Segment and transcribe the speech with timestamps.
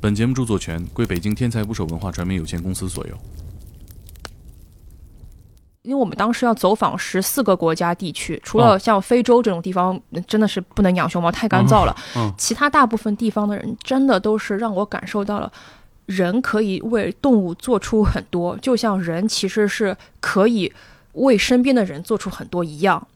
[0.00, 3.14] 本节目著作权归北京天才捕手文化传媒有限公司所有。
[5.82, 11.94] 因为我们当时要走访十四个国家地区，除了像非洲这种地方，真的是不能养熊猫，太干燥了。
[12.16, 15.52] 嗯其他大部分地方的人，真的都是让我感受到了，
[16.06, 20.72] 人可以为动物做出很多，就像人其实是可以
[21.12, 23.06] 为身边的人做出很多一样。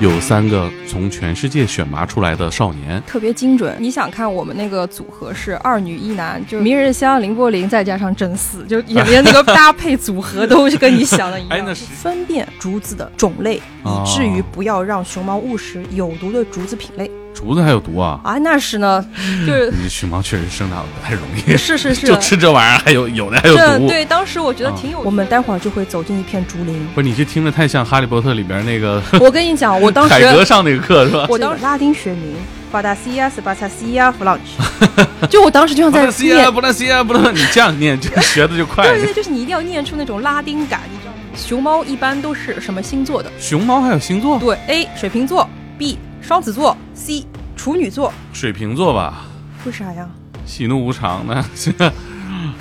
[0.00, 3.76] 有三个从全世界选拔出来的少年，特别精准。
[3.78, 11.50] 你想看我们那个组合是二女一男，就明日香、林柏林再加上真丝，就演员那个搭配组合都是跟你想的一样。
[11.60, 18.20] 哎那是分辨竹子的种类，哦以至于不要让熊猫误食有毒的竹子品类竹子还有毒啊！
[18.24, 18.38] 啊。
[18.38, 19.04] 那是呢，
[19.46, 23.88] 就是你熊猫确实生长得不太容易，是是是， 就吃这玩意儿，还有有的还有毒。
[23.88, 25.00] 对，当时我觉得啊挺有。
[25.00, 26.86] 我们待会儿就会走进一片竹林。
[26.94, 31.26] 不是你这听着太像《哈利波特》里边那个我跟你讲，我当时 海格上那个课是吧？
[31.28, 32.34] 我当时拉丁学名
[32.70, 38.84] 巴达西亚斯巴萨西亚弗朗奇，就我当时就像在布拉西亚，念布拉西亚，布拉，你这样念，就学的就快。
[38.86, 41.18] 对对，就是你一定要念出那种拉丁感，你知道吗？
[41.36, 43.30] 熊猫一般都是什么星座的？
[43.40, 47.24] 熊猫还有星座，对，A 水瓶座，B 双子座，C
[47.56, 48.12] 处女座。
[48.32, 49.26] 水瓶座吧，
[49.64, 50.08] 为啥呀？
[50.46, 51.44] 喜怒无常呢，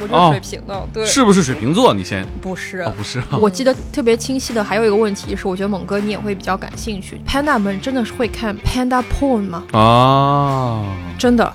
[0.02, 1.94] 我就哦水瓶的，对，是不是水瓶座？
[1.94, 2.80] 你先不是？
[2.82, 9.64] 哦，不是啊， 我记得特别清晰的还有一个问题是，我觉得猛哥你也会比较感兴趣，Panda 们真的是会看 Panda porn 吗？
[9.72, 10.84] 啊，
[11.18, 11.54] 真的？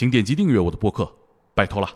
[0.00, 1.12] 请点击订阅我的播客，
[1.54, 1.90] 拜托了。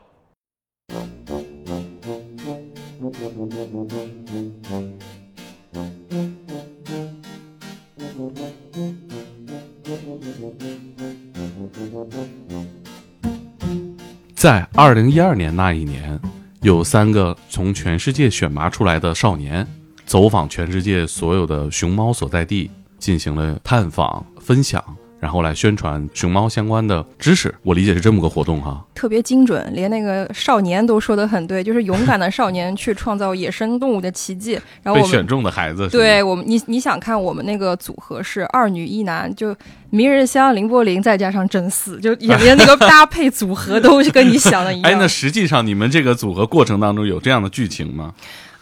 [14.34, 16.20] 在二零一二年那一年，
[16.60, 19.66] 有三个从全世界选拔出来的少年，
[20.04, 24.84] 走访全世界所有的熊猫所在地，进行了探访、分享，
[25.24, 27.54] 然后来宣传熊猫相关的知识。
[27.62, 28.84] 我理解是这么个活动哈。
[28.94, 34.60] 特别精准，连那个少年都说的很对，就是勇敢的少年去创造野生动物的奇迹。
[34.82, 39.56] 然后被选中的孩子对我们，你你想看我们那个组合是二女一男，就
[39.88, 44.92] 明日香、林柏林再加上真丝，就也连那个搭配组合都是跟你想的一样。
[44.92, 48.12] 哎，那实际上你们这个组合过程当中有这样的剧情吗？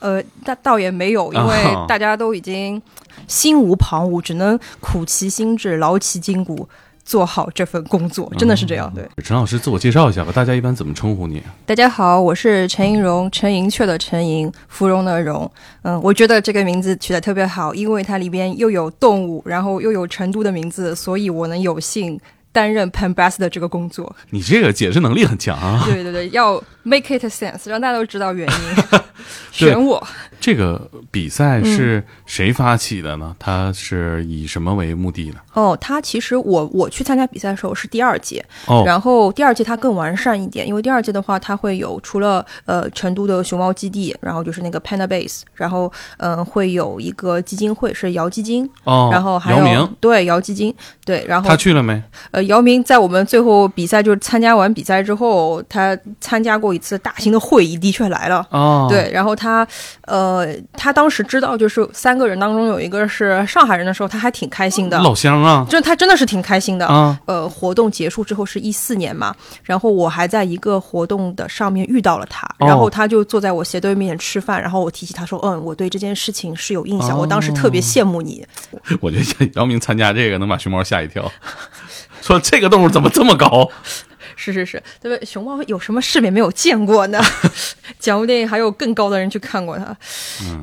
[0.02, 2.82] 呃，倒倒也没有，因为啊大家都已经
[3.28, 6.68] 心无旁骛，只能苦其心志，劳其筋骨，
[7.04, 8.92] 做好这份工作，真的是这样。
[8.92, 11.40] 对，陈老师自我介绍一下吧，大家一般怎么称呼你？
[11.64, 15.50] 大家好，我是陈银荣，陈银雀的陈银，芙蓉的蓉。
[15.82, 22.19] 嗯，我觉得这个名字取得特别好，因为它里边又有动物，然后又有成都的名字，所以我能有幸
[22.52, 24.14] 担任 Pen Best 的这个工作。
[24.30, 25.82] 你这个解释能力很强啊！
[25.86, 29.00] 对对对，要 make it sense，让大家都知道原因。
[29.50, 30.06] 选我，
[30.42, 33.36] 这个比赛是谁发起的呢？
[33.38, 35.36] 它是以什么为目的呢？
[35.53, 52.02] 哦，他其实我我去参加比赛的时候是第二届，哦，然后第二届它更完善一点，因为第二届的话，它会有除了呃成都的熊猫基地，然后就是那个 Panda Base，然后嗯、呃会有一个基金会是姚基金，哦，然后还有对姚基金，对，然后他去了没？
[52.32, 58.47] 呃姚明在我们最后比赛就是参加完比赛之后，他参加过一次大型的会议，的确来了。
[58.50, 59.66] 哦，，对，然后他，
[60.06, 60.31] 呃，
[60.75, 66.87] 他当时知道就是三个人当中有一个是上海人的时候，他还挺开心的，老乡啊就他真的是挺开心的。
[66.87, 67.19] 啊！
[67.26, 78.47] 呃，活动结束之后是一四年嘛，然后我还在一个活动的上面遇到了他，哦然后他就坐在我斜对面吃饭，然后我提起他说，嗯，我对这件事情是有印象，我当时特别哦羡慕你。
[79.00, 81.31] 我觉得姚明参加这个能把熊猫吓一跳，
[82.20, 83.69] 说这个动物怎么这么高？
[84.42, 85.25] 是是是，对吧？
[85.25, 87.20] 熊猫有什么世面没有见过呢？
[88.00, 89.97] 讲不定还有更高的人去看过它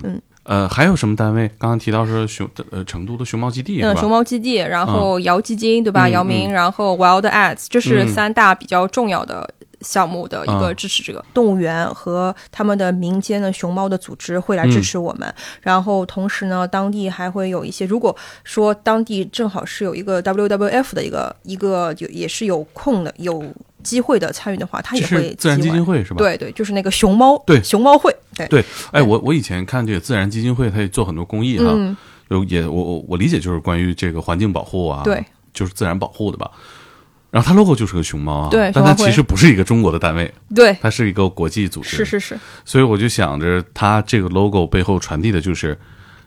[0.04, 0.22] 嗯。
[0.44, 1.48] 呃，还有什么单位？
[1.60, 6.08] 刚刚提到是熊呃成都的熊猫基地嗯，熊猫基地，然后姚基金，对吧？
[6.08, 9.48] 嗯姚明，然后 Wild Ads，这是嗯三大比较重要的
[9.82, 11.24] 项目的一个嗯支持者。
[11.34, 15.34] 动物园和他们的民间的熊猫的组织会来支持我们。
[15.62, 23.44] 然后同时呢，当地还会有一些，如果说当地正好是有一个 WWF 的一个一个有也是有空的有
[23.84, 26.18] 机会的参与的话，他也会自然基金会是吧？。
[26.18, 31.96] 对对，就是那个熊猫，对熊猫会，对对，哎，我我以前看这个自然基金会，他也做很多公益哈，嗯，
[32.30, 35.24] 有也我我我理解就是关于这个环境保护啊，对，
[35.54, 36.52] 就是自然保护的吧。
[37.32, 45.78] 然后它 logo 就是个熊猫啊，对但它其实不是一个中国的单位，对，它是一个国际组织，是是是，所以我就想着，它这个 logo 背后传递的就是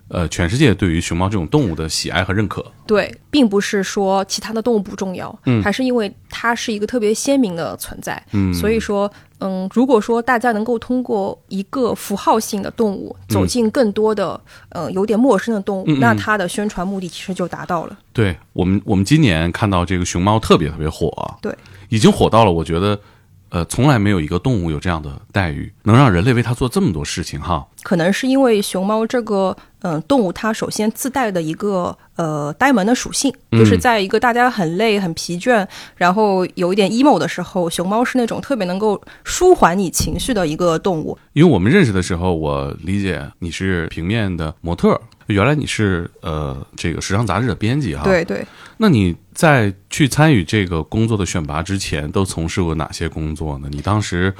[0.09, 2.65] 呃，全世界对于熊猫这种动物的喜爱和认可。
[2.87, 8.23] 对，并不是说其他的动物不重要，嗯还是因为它是一个特别鲜明的存在。
[8.33, 14.39] 嗯，所以说，嗯，如果说大家能够通过一个符号性的动物走进更多的、
[14.71, 17.97] 呃有点陌生的动物，嗯嗯那它的宣传目的其实就达到了。
[18.13, 21.11] 对我们，我们今年看到这个熊猫特别特别火，
[21.41, 21.57] 对，
[21.89, 23.01] 已经火到了，我觉得，
[23.53, 27.67] 呃，从来没有一个动物有这样的待遇，能让人类为它做这么多事情哈。
[27.83, 35.67] 可能是因为熊猫这个嗯、呃动物，它首先自带的一个呃呆萌的属性，嗯就是在一个大家很累、很疲倦，
[35.97, 41.19] 然后有一点 emo 的时候，熊猫是那种特别能够舒缓你情绪的一个动物。
[41.35, 45.01] 因为我们认识的时候，我理解你是平面的模特儿，
[45.33, 48.47] 原来你是呃这个时尚杂志的编辑哈。，对对，
[48.77, 53.69] 那你在去参与这个工作的选拔之前，都从事过哪些工作呢？
[53.71, 54.33] 你当时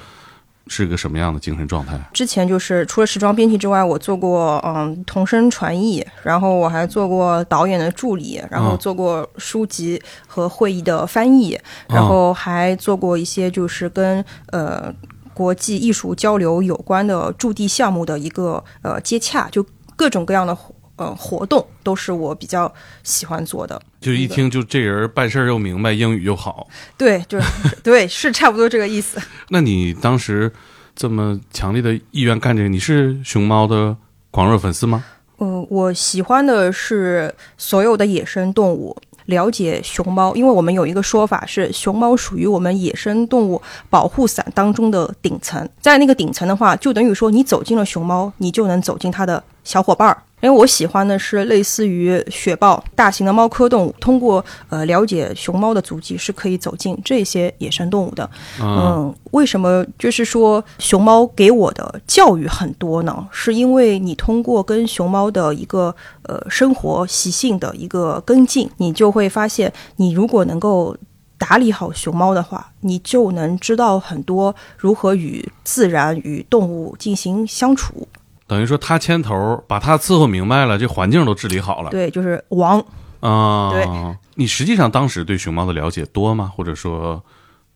[0.69, 2.01] 是个什么样的精神状态？
[2.13, 11.59] 之前就是除了时装编辑之外，我做过嗯同声传译，然后我还做过导演的助理，然后哦做过书籍和会议的翻译，
[11.89, 14.95] 然后还做过一些就是跟呃
[15.35, 19.67] 国际艺术交流有关的驻地项目的一个呃接洽，就
[19.97, 20.57] 各种各样的
[21.03, 22.73] 活呃活动都是我比较
[23.03, 23.81] 喜欢做的。
[24.01, 26.69] 就一听就这人办事儿又明白，英语又好。
[26.97, 27.47] 对，就是
[27.83, 29.21] 对，是差不多这个意思。
[29.51, 30.53] 那你当时
[30.95, 33.97] 这么强烈的意愿干这个，你是熊猫的
[34.31, 35.05] 狂热粉丝吗？
[35.39, 38.97] 嗯，我喜欢的是所有的野生动物。
[39.27, 45.67] 了解熊猫，因为我们有一个说法是，熊猫属于我们野生动物保护伞当中的顶层。
[45.81, 50.23] 在那个顶层的话，就等于说你走进了熊猫，你就能走进它的小伙伴儿。
[50.43, 58.29] 因为我喜欢的是类似于雪豹、大型的猫科动物，通过呃了解熊猫的足迹，是可以走进这些野生动物的。
[58.61, 63.27] 嗯嗯，为什么就是说熊猫给我的教育很多呢？
[63.31, 65.95] 是因为你通过跟熊猫的一个
[66.25, 70.97] 呃生活习性的一个跟进，你就会发现，你如果能够
[71.39, 78.09] 打理好熊猫的话，你就能知道很多如何与自然与动物进行相处。
[78.53, 82.79] 等于说他牵头把他伺候明白了，这环境都治理好了对，就是王。
[83.21, 83.71] 啊。
[83.71, 83.87] 对
[84.35, 86.53] 你实际上当时对熊猫的了解多吗？
[86.55, 87.25] 或者说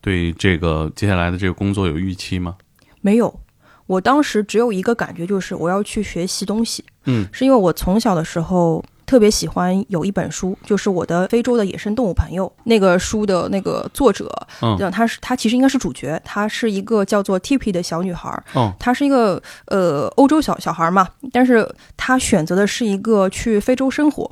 [0.03, 2.57] 对这个接下来的这个工作有预期吗？
[3.01, 3.41] 没有，
[3.87, 6.85] 我当时只有一个感觉，就是我要去学习东西。
[7.07, 12.53] 嗯，是因为我从小的时候特别喜欢有一本书，就是我的非洲的野生动物朋友。
[12.65, 14.31] 那个书的那个作者，
[14.61, 18.43] 嗯让他是他其实应该是主角，她是一个叫做 Tippy 的小女孩儿。
[18.55, 21.67] 哦，她是一个呃欧洲小小孩嘛，但是
[21.97, 24.31] 她选择的是一个去非洲生活。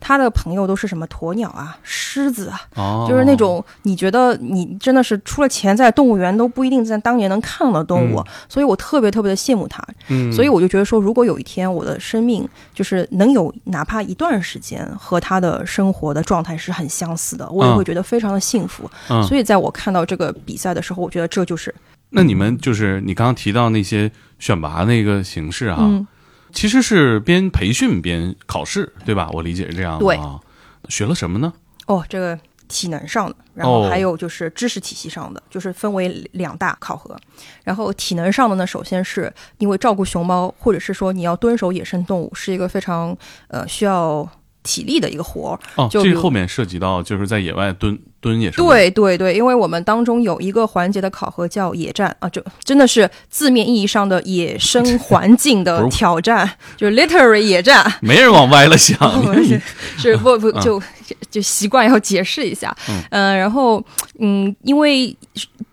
[0.00, 9.82] 她的朋友都是什么鸵鸟啊、狮子啊，哦，就是那种你觉得你真的是出了钱在动物园都不一定在当年能看到的动物，所以我特别特别的羡慕他。
[10.08, 18.90] 嗯，所以我就觉得说，如果有一天我的生命就是能有哪怕一段时间和他的生活的状态是很相似的，我也嗯会觉得非常的幸福。
[19.08, 19.22] 嗯。
[19.24, 21.74] 所以在我看到这个比赛的时候，我觉得这就是
[22.10, 26.06] 那你们就是你刚刚提到那些选拔那个形式啊，嗯，
[26.52, 29.28] 其实是边培训边考试，对吧？
[29.32, 30.40] 我理解是这样的对啊。
[30.88, 31.52] 学了什么呢？
[31.86, 32.38] 哦，这个
[32.68, 37.16] 体能上的，然哦后还有就是知识体系上的，就是分为两大考核。
[37.64, 43.16] 然后体能上的呢，首先是因为照顾熊猫，或者是说你要蹲守野生动物，是一个非常
[43.48, 44.28] 呃需要
[44.66, 45.58] 体力的一个活儿。
[45.76, 57.90] 哦，就这后面涉及到就是在野外蹲蹲也是，对对对，因为我们当中有一个环节的考核叫野战啊，就真的是字面意义上的野生环境的 挑战，就是 literary 野战。
[58.00, 58.96] 没人往歪了想。
[59.44, 59.62] 是
[59.96, 60.82] 是不不 就
[61.30, 63.82] 就习惯要解释一下，嗯呃，然后
[64.18, 65.16] 嗯，因为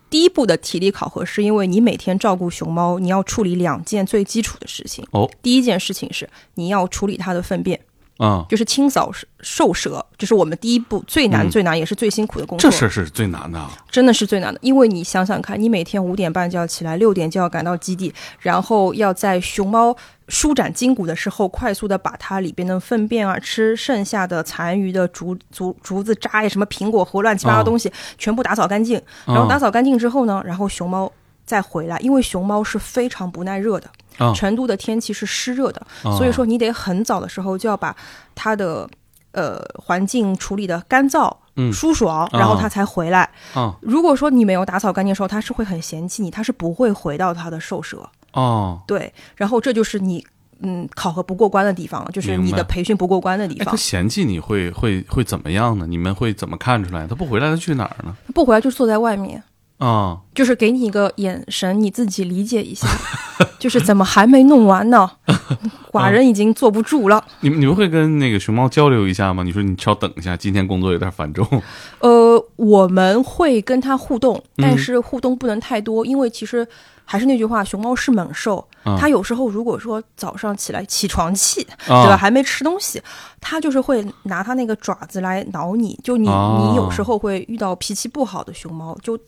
[0.10, 5.04] 第一步的体力考核是因为你每天照顾熊猫，你要处理两件最基础的事情。
[5.10, 7.80] 哦，第一件事情是你要处理它的粪便，
[8.18, 12.70] 啊、就是清扫兽舍，这是我们第一步最难嗯最难也是最辛苦的工作。
[12.70, 13.72] 这事儿是最难的啊。
[13.90, 19.96] 真的是最难的，因为你想想看，你每天五点半就要起来，六点就要赶到基地，然后要在熊猫
[20.28, 29.02] 舒展筋骨的时候，快速的把它里边的粪便啊、吃剩下的残余的竹竹竹子渣呀、什么苹果核乱七八糟哦东西、全部打扫干净。
[29.26, 31.12] 然后打扫干净之后呢，然后熊猫
[31.46, 37.96] 再回来，因为熊猫是非常不耐热的，啊成都的天气是湿热的，啊所以说你得很早的时候就要把
[38.36, 38.90] 它的
[39.32, 41.36] 呃环境处理的干燥。
[41.56, 43.30] 嗯舒爽，然后它才回来。
[43.54, 48.10] 啊如果说你没有打扫干净的时候，它是会很嫌弃你，它是不会回到它的兽舍。
[48.32, 50.26] 哦，对，然后这就是你
[50.62, 53.78] 嗯考核不过关的地方，就是你的培训不过关的地哎，方他。
[53.78, 55.86] 嫌弃你会会会怎么样呢？
[55.86, 57.06] 你们会怎么看出来？
[57.06, 58.18] 他不回来，他去哪儿呢？
[58.34, 59.44] 不回来就坐在外面，
[59.84, 62.88] 啊，就是给你一个眼神，你自己理解一下，
[63.60, 65.12] 就是怎么还没弄完呢？
[65.92, 67.24] 寡人已经坐不住了。
[67.42, 69.44] 你们你们会跟那个熊猫交流一下吗？
[69.44, 71.46] 你说你稍等一下，今天工作有点繁重。
[72.00, 76.66] 呃，我们会跟它互动，嗯但是互动不能太多，因为其实
[77.06, 82.18] 还是那句话，熊猫是猛兽，啊它有时候如果说早上起来起床气，啊对吧？
[82.18, 83.00] 还没吃东西，
[83.40, 89.20] 它就是会拿它那个爪子来挠你，就你、哦你有时候会遇到脾气不好的熊猫，就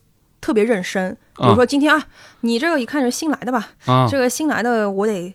[0.45, 1.15] 特别认生。
[1.37, 2.05] 比啊如说今天啊，
[2.41, 3.69] 你这个一看是新来的吧？
[3.85, 5.33] 啊这个新来的我得。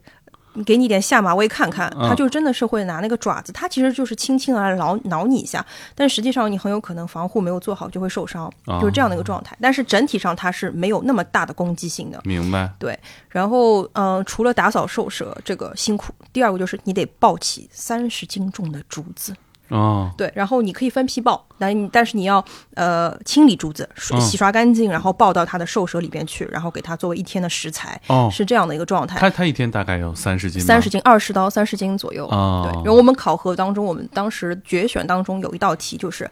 [0.66, 5.64] 给你点下马威看看，啊它就真的是会拿那个爪子，它其实就是轻轻的来挠挠你一下，
[5.94, 9.56] 但实际上你很有可能防护没有做好就会受伤，啊就是这样的一个状态。
[9.60, 12.20] 但是整体上它是没有那么大的攻击性的。
[12.24, 12.98] 明白对
[13.28, 19.32] 然后，嗯、除了打扫兽舍这个辛苦，第二个就是你得抱起三十斤重的竹子，
[19.70, 23.88] 哦对，然后你可以分批抱，但你但是你要呃清理竹子，
[24.20, 29.18] 洗刷干净，然后抱到它的兽舍里边去，然后给它作为一天的食材，哦，是这样的一个状态。
[29.18, 32.26] 它它一天大概有三十斤，三十斤，二十到三十斤左右。
[32.26, 36.30] 哦对，然后我们考核当中，我们当时决选当中有一道题就是，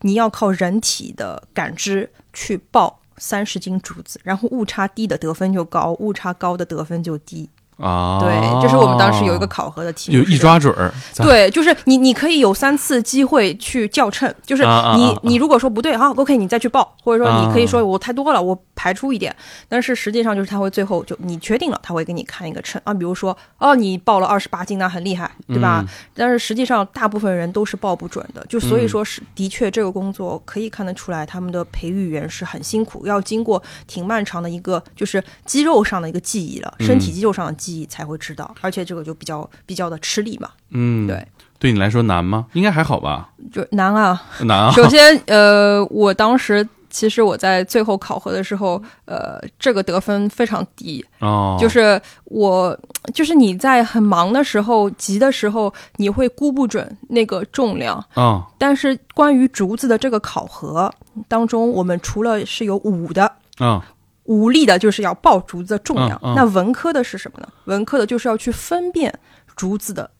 [0.00, 7.50] 你要靠人体的感知去抱三十斤竹子，然后误差低的得分就高，误差高的得分就低。
[7.78, 10.42] 啊，对，这是我们当时有一个考核的题目，有一。
[10.42, 14.64] 抓准儿，对，就是你，你可以有三次机会去校称，就是
[14.96, 19.32] 你，你如果说不对，啊，OK，你再去报，或者说你可以啊说我太多了，我排出一点，
[19.68, 25.84] 但是实际上就是他会最后就你确定了，他会给你看一个称啊，比如说哦，你报了二十八斤，那很厉害，对吧？
[25.86, 25.88] 嗯。
[26.16, 41.24] 但是实际上大部分人都是报不准的，就所以说是的确这个工作可以看得出来，他们的培育员是很辛苦，要经过挺漫长的一个就是肌肉上的一个记忆了，身体肌肉上的记忆才会知道，而且这个就比较比较的吃力嘛，嗯，对，
[41.60, 42.46] 对你来说难吗？
[42.54, 43.30] 应该还好吧？
[43.52, 44.20] 就难啊。
[44.40, 52.76] 难啊， 首先，呃，我当时其实我在最后考核的时候，呃，这个得分非常低，哦，就是我，
[53.14, 58.04] 就是你在很忙的时候、急的时候，你会估不准那个重量。
[58.14, 60.92] 啊但是关于竹子的这个考核
[61.28, 63.30] 当中，我们除了是有五的。
[63.58, 63.84] 啊
[64.24, 67.48] 武力的就是要抱竹子的重量，嗯嗯那文科的是什么呢？
[67.64, 69.12] 文科的就是要去分辨
[69.56, 70.10] 竹子的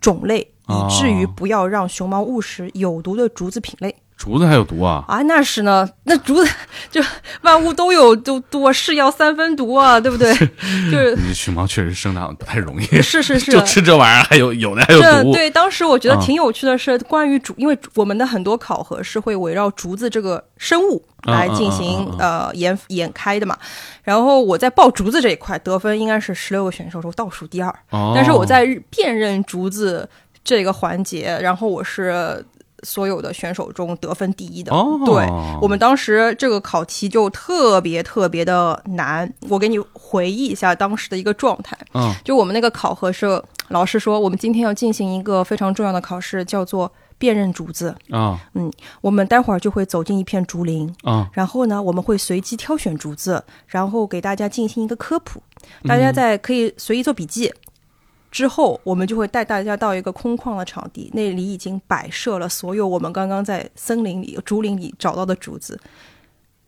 [0.00, 3.94] 种类，哦以至于不要让熊猫误食有毒的竹子品类。
[4.18, 5.04] 竹子还有毒啊？
[5.06, 6.50] 啊，那是呢，那竹子
[6.90, 7.00] 就
[7.42, 10.34] 万物都有都多，是药三分毒啊，对不对？
[10.90, 15.06] 就是你熊猫确实生长得不太容易， 是是是，就吃这玩意儿，还有有的还有毒。
[15.06, 23.56] 这对，当时我觉得啊挺有趣的是，关于竹，因为我们的很多考核是会围绕竹子这个生物来进行呃研研开的嘛。
[24.02, 30.08] 然后我在报竹子这一块得分应该是十六个选手中倒数第二，哦，但是我在辨认竹子
[30.42, 32.44] 这个环节，然后我是
[32.84, 34.72] 所有的选手中得分第一的。
[34.72, 35.26] 哦，对
[35.60, 41.76] 我们当时这个考题就特别特别的难，我给你回忆一下当时的一个状态。
[41.94, 47.94] 嗯就我们那个考核是老师说，我们今天要进行一个非常重要的考试，叫做辨认竹子。
[48.10, 48.38] 啊
[49.00, 55.42] 我们待会儿就会走进一片竹林，啊然后呢，我们会随机挑选竹子，然后给大家进行一个科普，
[55.86, 57.52] 大家在可以随意做笔记。
[58.38, 65.76] 之后，我们就会带大家到一个空旷的场地，那里已经摆设了所有我们刚刚在森林里、竹林里找到的竹子，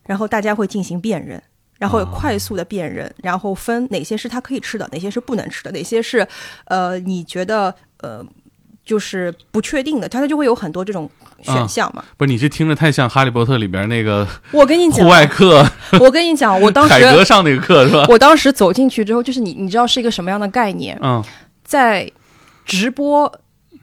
[0.05, 1.41] 然后大家会进行辨认，
[1.79, 6.27] 然后快速的辨认，然后分哪些是它可以吃的，哪些是不能吃的，哪些是
[6.65, 8.27] 呃你觉得呃
[8.85, 11.09] 就是不确定的，它它就会有很多这种
[11.43, 12.05] 选项嘛。
[12.17, 15.65] 不是你这听着太像《哈利波特》里边那个我跟你讲户，外课，
[16.01, 18.07] 我跟你讲，我当海格时上那个课是吧？
[18.09, 20.99] 我当时走进去之后，就是你你知道是一个什么样的概念？
[21.01, 21.23] 嗯
[21.71, 22.11] 在
[22.65, 23.33] 直播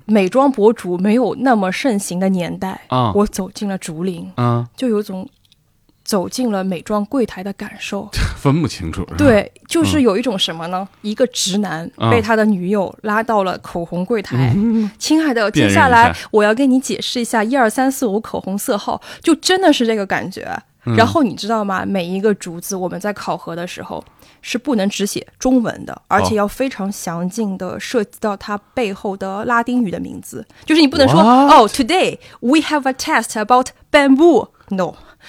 [0.04, 5.26] 美妆博主没有那么盛行的年代，啊我走进了竹林，啊，就有种
[6.04, 8.10] 走进了美妆柜台的感受。
[8.36, 9.06] 分不清楚。
[9.18, 10.86] 对，就是有一种什么呢？
[11.02, 14.54] 一个直男嗯被他的女友拉到了口红柜台，
[15.00, 20.46] 亲爱的，接下来我要跟你解释一下一二三四五口红色号，就真的是这个感觉。
[20.88, 21.86] 嗯然后你知道吗？
[21.86, 24.04] 每一个竹子我们在考核的时候
[24.42, 31.20] 是不能只写中文的，而且要非常详尽的涉及到它背后的拉丁语的名字，就是你不能说？
[31.22, 34.48] 哦，Today we have a test about bamboo。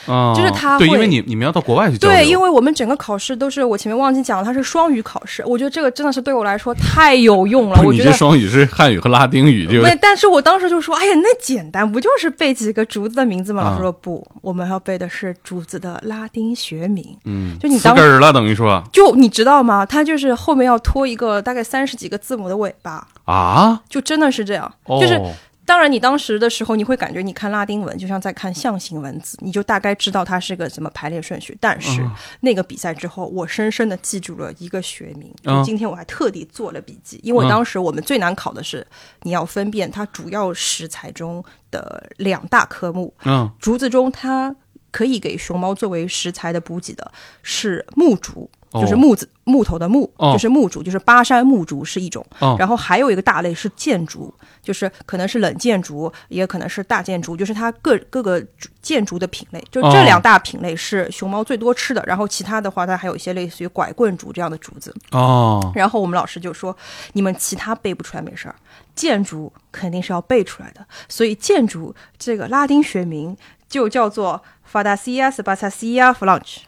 [0.06, 7.82] 就是他对，因为你你们要到国外去对，因为我们整个考试都是我前面忘记讲了，它是双语考试，我觉得这个真的是对我来说太有用了。
[7.84, 13.62] 我觉得双语是汉语和拉丁语，就对，但是我当时就说，哎呀，那简单，不就是背几个竹子的名字吗？
[13.62, 17.04] 啊老师说不，我们要背的是竹子的拉丁学名。
[17.24, 19.84] 嗯，就你当死根儿了，等于说就你知道吗？
[19.84, 25.20] 它就是后面要拖一个大概三十几个字母的尾巴，啊，就真的是这样，哦就是
[25.68, 31.54] 当然，你当时的时候，你会感觉你看拉丁文就像在看象形文字，你就大概知道它是个什么排列顺序。
[31.60, 32.10] 但是、嗯
[32.40, 35.30] 那个比赛之后，我深深的记住了一个学名。
[35.44, 38.86] 嗯今天我还特地做了笔记，因为嗯当时我们最难考的是
[39.24, 43.12] 你要分辨它主要食材中的两大科目。
[43.26, 44.54] 嗯竹子中它
[44.90, 47.10] 可以给熊猫作为食材的补给的
[47.42, 52.24] 是木竹，哦就是木子、木头的木，哦就是木竹，就是巴山木竹是一种。
[52.38, 62.02] 哦然后还有一个大类是箭竹，就是可能是冷箭竹，也可能是大箭竹，就是它各各个竹箭竹的品类，就这哦两大品类是熊猫最多吃的。
[62.06, 64.94] 然后其他的话，它还有一些类似于拐棍竹这样的竹子。
[65.12, 66.76] 哦，然后我们老师就说，
[67.12, 68.54] 你们其他背不出来没事儿，
[68.94, 70.86] 箭竹肯定是要背出来的。
[71.08, 73.36] 所以箭竹这个拉丁学名
[73.68, 76.58] 就叫做 Fantasia Sebastiania Flange。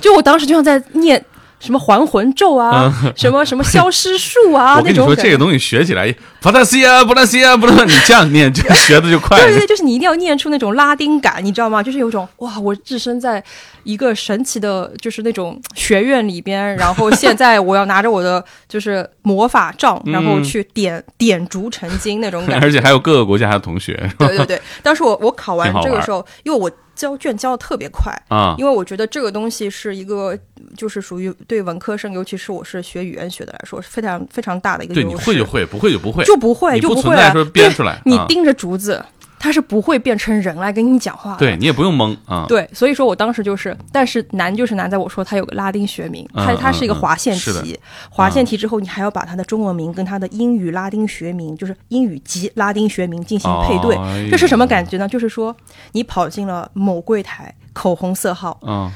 [0.00, 1.24] 就我当时就像在念
[1.64, 4.92] 什么还魂咒啊，什么什么消失术啊 我跟。
[4.92, 11.82] 你说这个东西学起来，不拉西啊，不拉西啊，不拉，你这样念就学的就快 对对对，就是你一定要念出那种拉丁感，你知道吗？
[11.82, 13.42] 就是有种哇，我置身在
[13.82, 22.66] 一个神奇的，就是那种学院里边，然后现在我要拿着我的就是魔法杖，然后去点、点烛成金那种感觉。
[22.66, 30.38] 而且还有各个国家的同学对对对，当时我我考完这个时候，因为我交卷交的特别快，啊，因为我觉得这个东西是一个，
[30.76, 35.08] 就是属于对文科生，尤其是我是学语言学的来说，是非常非常大的一个优对，势。
[35.08, 37.16] 你会就会，不会就不会，就不会，就不会了。
[37.16, 39.04] 存在说编出来，啊你盯着竹子，
[39.44, 41.38] 它是不会变成人来跟你讲话的。
[41.38, 53.94] 对你也不用蒙啊，对，所以说我当时就是，但是难就是难在我说他有个拉丁学名，它嗯它是一个划线题，划线题之后你还要把他的中文名跟他的英语拉丁学名，就是英语及拉丁学名进行配对。
[53.96, 55.06] 哎这是什么感觉呢？
[55.06, 55.54] 就是说
[55.92, 58.90] 你跑进了某柜台，口红色号，嗯，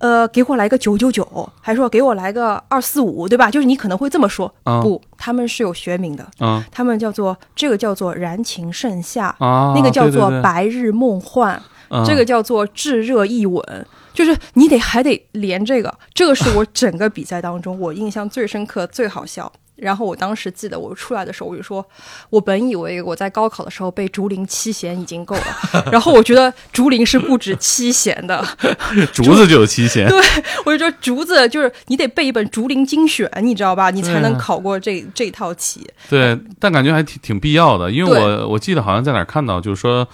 [0.00, 3.50] 呃，给我来个九九九，还说给我来个二四五，对吧？
[3.50, 11.54] 就是你可能会这么说，嗯不，他们是有学名的，嗯他们叫做这个叫做燃情盛夏，啊，那个叫做白日梦幻。
[11.88, 19.52] 嗯这个叫做炙热一吻，就是你得还得连这个，这个是我整个比赛当中我印象最深刻、最好笑。
[19.80, 21.84] 然后我当时记得我出来的时候，我就说，
[22.28, 28.44] 我本以为我在高考的时候背竹林七贤已经够了， 然后我觉得竹林是不止七贤的，
[29.12, 30.20] 竹子就有七贤， 对
[30.64, 33.90] 我就说竹子就是你得背一本竹林精选，你知道吧？
[33.90, 35.88] 你才能考过这这套题。
[36.08, 40.06] 对，但感觉还挺挺必要的，因为我我记得好像在哪儿看到，就是说，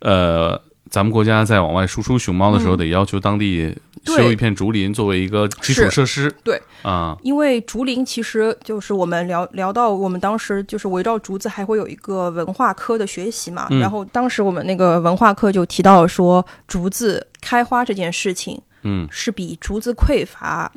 [0.00, 0.60] 呃，
[0.94, 2.78] 咱们国家在往外输出熊猫的时候，嗯。
[2.78, 3.76] 得要求当地
[4.06, 6.32] 修一片竹林作为一个基础设施。
[6.44, 6.62] 对。
[6.82, 13.80] 啊，因为竹林其实就是我们聊聊到我们当时就是围绕竹子还会有一个文化科的学习嘛，嗯。
[13.80, 19.08] 然后当时我们那个文化课就提到说竹子开花这件事情嗯。
[19.10, 20.70] 是比竹子匮乏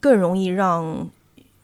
[0.00, 1.04] 更容易让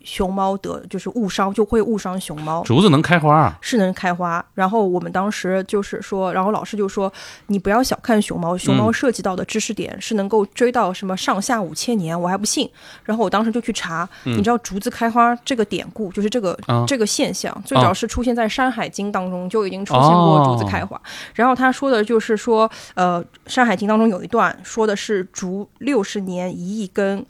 [0.04, 2.62] 熊猫得就是误伤，就会误伤熊猫。
[2.64, 7.12] 竹子能开花啊，是能开花，然后我们当时就是说，然后老师就说，
[7.48, 12.68] 你不要小看熊猫，熊猫嗯涉及到的知识点是能够追到什么上下五千年，我还不信。
[13.04, 21.00] 然后我当时就去查，你知道竹子开花这个典故，就是这个、这个现象，最早是出现在《山海经》当中就已经出现过竹子开花。
[21.34, 27.24] 然后他说的就是说，呃，《山海经》当中有一段说的是竹六十年一亿根。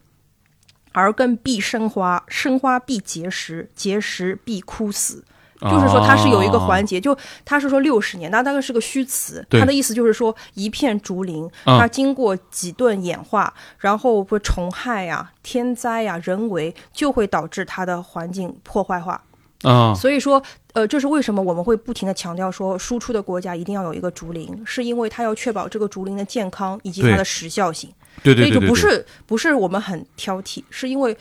[0.93, 5.25] 儿根必生花，生花必结实，结实必枯死。
[5.63, 19.23] 就是说它是有一个环节，就它是说六十年，那大概是个虚词，对他的意思就是说一片竹林，嗯它经过几顿演化，然后会虫害呀、天灾呀、人为，就会导致它的环境破坏化。
[19.65, 27.93] 啊，所以说，呃，这是为什么我们会不停的强调说，输出的国家一定要有一个竹林，是因为它要确保这个竹林的健康以及它的时效性。
[28.23, 31.17] 对对对对，对所以就不是不是我们很挑剔，是因为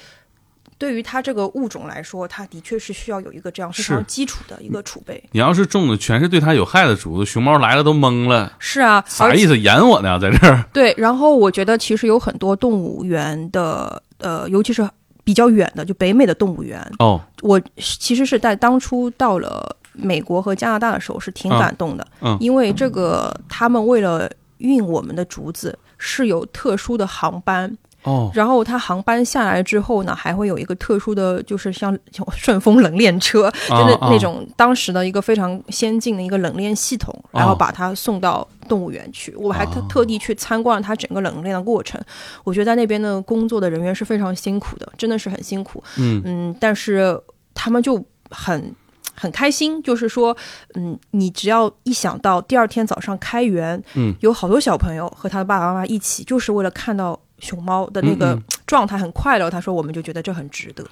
[0.77, 5.21] 对于它这个物种来说，它的确是需要有一个这样非常基础的一个储备。
[5.31, 9.57] 你要是种的全是对它有害的竹子，熊猫来了都懵了，是啊，啥意思？
[9.59, 10.63] 演我呢， 在这儿？
[10.71, 14.89] 对，然后我觉得其实有很多动物园的，呃，尤其是
[15.25, 39.35] 比较远的，就北美的动物园，哦，我其实是在当初到了美国和加拿大的时候是挺嗯感动的，嗯因为这个他们为了运我们的竹子是有特殊的航班，哦，然后它航班下来之后呢，还会有一个特殊的，就是像 像顺丰冷链车，就是啊那种当时的一个非常先进的一个冷链系统，然后把它送到动物园去。
[39.35, 42.01] 我还特哦特地去参观了它整个冷链的过程。
[42.43, 45.83] 我觉得在那边的工作的人员是非常辛苦的，真的是很辛苦。
[45.97, 47.19] 嗯嗯，但是
[47.53, 48.73] 他们就很。
[49.19, 50.35] 很开心，就是说，
[50.75, 59.49] 嗯，你只要一想到第二天早上开园，嗯，有好多小朋友和他的爸爸妈妈一起，就是为了看到熊猫的那个状态很快乐。
[59.49, 60.85] 他说，我们就觉得这很值得。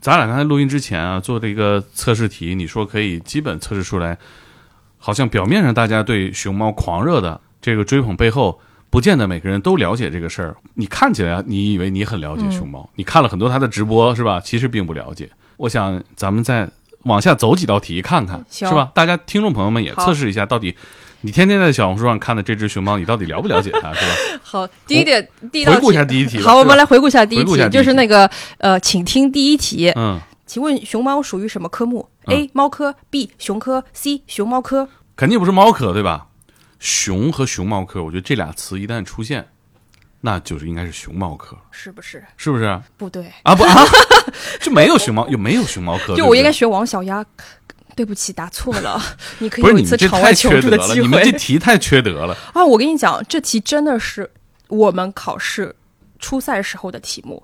[0.00, 4.18] 咱俩刚才录音之前啊，做了一个测试题，你说可以基本测试出来
[4.98, 8.58] 好像表面上大家对熊猫狂热的这个追捧背后，
[8.90, 10.56] 不见得每个人都了解这个事儿。
[10.74, 14.40] 你看起来你以为你很了解熊猫，你看了很多他的直播是吧？
[14.40, 15.30] 其实并不了解。
[15.56, 16.68] 我想咱们再
[17.04, 18.90] 往下走几道题看看，是吧？
[18.94, 20.74] 大家听众朋友们也测试一下，到底
[21.22, 24.40] 你天天在小红书上看的这只熊猫，你到底了不了解它，是吧？
[24.42, 26.40] 好，第一点，第一道回顾一下第一题。
[26.40, 29.92] 好，我们来回顾一下第一题，就是那个呃，请听第一题。
[29.96, 32.50] 嗯，请问熊猫属于什么科目嗯？A.
[32.52, 33.30] 猫科，B.
[33.38, 34.22] 熊科，C.
[34.26, 34.88] 熊猫科。
[35.14, 36.26] 肯定不是猫科，对吧？
[36.78, 39.46] 熊和熊猫科，我觉得这俩词一旦出现，
[40.22, 42.24] 那就是应该是熊猫科，是不是？
[42.38, 42.80] 是不是？
[42.96, 43.84] 不对，啊不 啊，
[44.60, 46.16] 就没有熊猫，有没有熊猫科？
[46.16, 47.24] 就我应该学王小丫。
[47.94, 48.98] 对不起，答错了。
[49.38, 52.34] 你可以有一次你们这太场外求助缺德了，的机会你们这题太缺德了。
[52.54, 52.64] 啊！
[52.64, 54.30] 我跟你讲，这题真的是
[54.68, 55.76] 我们考试
[56.18, 57.42] 初赛时候的题目，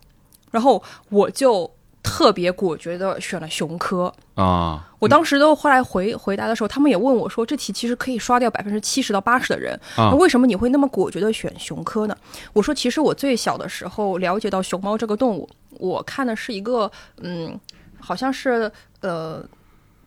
[0.51, 1.71] 然后我就
[2.09, 4.12] 特别果决的选了熊科。
[4.35, 10.11] 啊，我当时都后来回回答的时候，他们也问我说，这题其实可以刷掉百分之七十到八十的人，啊。
[10.11, 12.16] 那为什么你会那么果决的选熊科呢？
[12.53, 16.90] 我说，其实我最小的时候了解到熊猫这个动物，我看的是一个
[17.21, 17.59] 嗯，
[18.01, 19.44] 好像是呃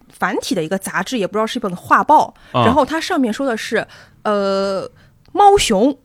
[0.10, 2.66] 繁体的一个杂志，也不知道是一本画报，啊。
[2.66, 3.86] 然后它上面说的是
[4.24, 4.90] 呃
[5.34, 5.98] 猫熊，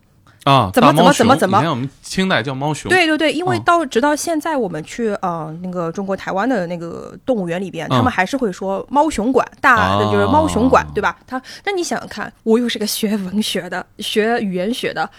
[0.46, 11.18] 啊，怎么怎么怎么怎么以前我们清代叫猫熊，对对对，因为嗯到直到现在，我们去呃那个中国台湾的那个动物园里边，嗯他们还是会说猫熊馆，大的就是猫熊馆哦，对吧？
[11.26, 15.10] 他那你想想看，我又是个学文学的，学语言学的，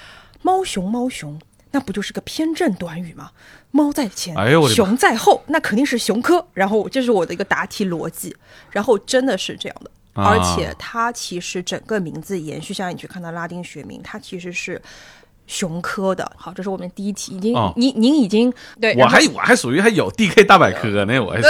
[0.44, 1.38] 猫熊猫熊，
[1.72, 3.32] 那不就是个偏正短语吗？
[3.72, 4.34] 猫在前，
[4.70, 6.48] 熊在后，那肯定是熊科。
[6.54, 8.34] 然后这是我的一个答题逻辑，
[8.72, 9.92] 然后真的是这样的。
[10.14, 14.82] 啊而且它其实整个名字延续下来，你去看它拉丁学名，它其实是
[15.48, 16.30] 熊科的。
[16.36, 21.42] 好，这是我们第一题，已经、哦您您已经对，我还我还属于还有 DK 大百科呢，我还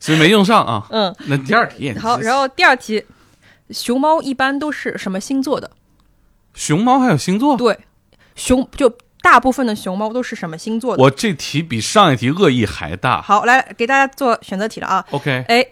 [0.00, 0.86] 所以 没用上啊。
[0.90, 3.04] 嗯，那第二题，好，然后第二题，
[3.70, 5.70] 熊猫一般都是什么星座的？
[6.54, 7.78] 熊猫还有星座，对，
[8.34, 11.02] 熊就大部分的熊猫都是什么星座的？
[11.02, 13.20] 我这题比上一题恶意还大。
[13.20, 15.04] 好，来给大家做选择题了啊。
[15.10, 15.66] OK，哎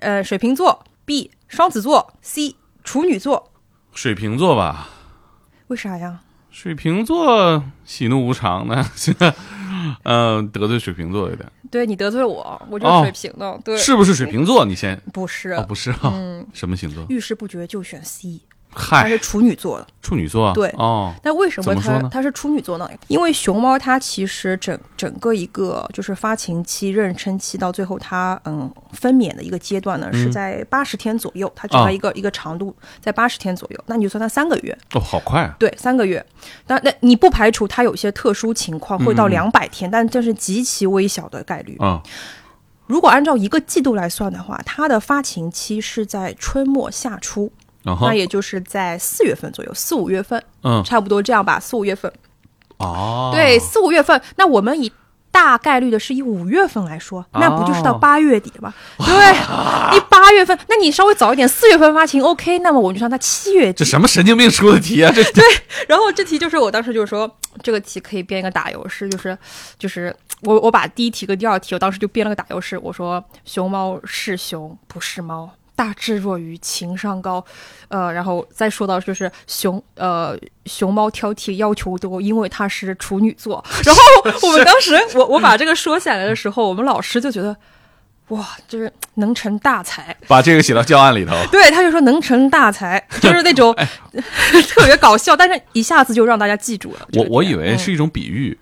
[0.00, 3.50] 呃，水瓶座；B，双子座；C，处女座。
[3.92, 4.90] 水瓶座吧，
[5.68, 6.20] 为啥呀？
[6.60, 9.32] 水瓶座喜怒无常的， 现在
[10.02, 13.60] 嗯得罪水瓶座有点，对你得罪我，我就是水瓶的。
[13.64, 14.64] 对，是不是水瓶座？
[14.64, 15.50] 你先不是？
[15.52, 16.12] 哦，不是啊，
[16.52, 17.06] 什么星座？
[17.08, 18.40] 遇事不决就选 C，
[18.74, 19.86] 它嗨是，处女座的。
[20.02, 20.52] 处女座。
[20.54, 22.88] 对哦，那为什么它它是处女座呢？
[23.08, 35.54] 因为熊猫它其实整整个一个就是发情期、妊娠期到最后它嗯分娩的一个阶段呢，是在八十天左右，它整嗯啊个一个、一个长度在八十天左右，那你就算它三个月，哦，好快啊！
[35.58, 36.24] 对，三个月。
[36.68, 41.76] 那那你不排除它有些特殊情况会到嗯两百天，但这是极其微小的概率。
[41.80, 42.02] 啊，
[42.86, 47.52] 如果按照一个季度来算的话，它的发情期是在春末夏初，
[48.02, 52.12] 那也就是在四月份左右，四五月份，嗯差不多这样吧，四五月份。
[52.78, 54.92] 哦，对，四五月份，那我们以
[55.32, 58.74] 大概率的是以五月份来说，那不就是到哦八月底了吗？
[58.98, 59.32] 对，
[59.92, 63.78] 你八月份，那你稍微早一点，四月份发情，OK，那么我们就算它七月底。
[63.78, 65.12] 这什么神经病出的题啊？
[65.12, 65.42] 这对
[65.88, 67.28] 然后这题就是我当时就是说，
[67.62, 69.36] 这个题可以编一个打油诗，就是
[69.76, 75.50] 就是我我把第一题跟第二题，我当时就编了个打油诗，我说熊猫是熊不是猫。
[75.78, 77.44] 大智若愚，情商高，
[77.86, 80.36] 呃，然后再说到就是熊，呃，
[80.66, 83.64] 熊猫挑剔要求多，因为它是处女座。
[83.84, 84.00] 然后
[84.48, 87.56] 我们当时，我我把这个说下来的时候，我们老师就觉得，
[88.30, 90.16] 哇，就是能成大才。
[90.26, 91.32] 把这个写到教案里头。
[91.52, 93.72] 对，他就说能成大才， 就是那种
[94.74, 97.06] 特别搞笑，但是一下子就让大家记住了。
[97.12, 98.58] 我我以为是一种比喻，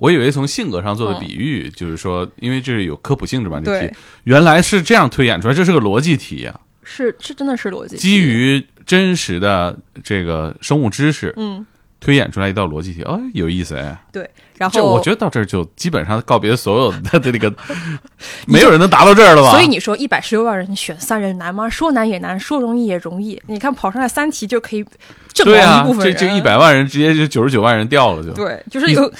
[0.00, 11.64] 我以为从性格上做的比喻，就是说，因为这是有科普性质嘛，这对题原来是这样推演出来，这是个逻辑题呀、是是真的是逻辑，基于真实的这个生物知识嗯
[12.00, 13.94] 推演出来一道逻辑题，哦，有意思哎。
[14.10, 17.52] 对，然后我觉得到这儿就基本上告别所有的这个，
[18.48, 19.50] 没有人能达到这儿了吧？
[19.50, 21.68] 所以你说一百十六万人选三人难吗？
[21.68, 23.38] 说难也难，说容易也容易。
[23.48, 24.82] 你看跑上来三题就可以
[25.34, 28.32] 阵对啊亡一部，分人，这这一百万人直接就九十九万人掉了就。
[28.32, 29.12] 对，就是有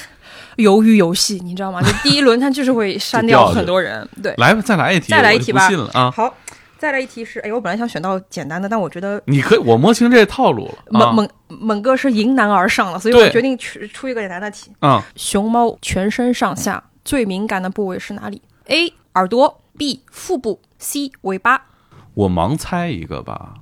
[0.61, 1.81] 鱿鱼游戏，你知道吗？
[1.87, 4.35] 就第一轮他就是会删掉很多人，对。
[4.37, 6.11] 来吧，再来一题，再来一题吧信了啊！
[6.11, 6.35] 好，
[6.79, 14.71] 再来一题是，哎，我本来想选到简单的，但我觉得你可以，我摸清这套路了啊猛猛猛哥是迎难而上了，所以我决定出出一个简单的题。
[14.81, 15.03] 啊！
[15.17, 18.93] 熊猫全身上下最敏感的部位是哪里？A.
[19.15, 20.03] 耳朵，B.
[20.11, 21.11] 腹部，C.
[21.23, 21.67] 尾巴。
[22.15, 23.55] 我盲猜一个吧，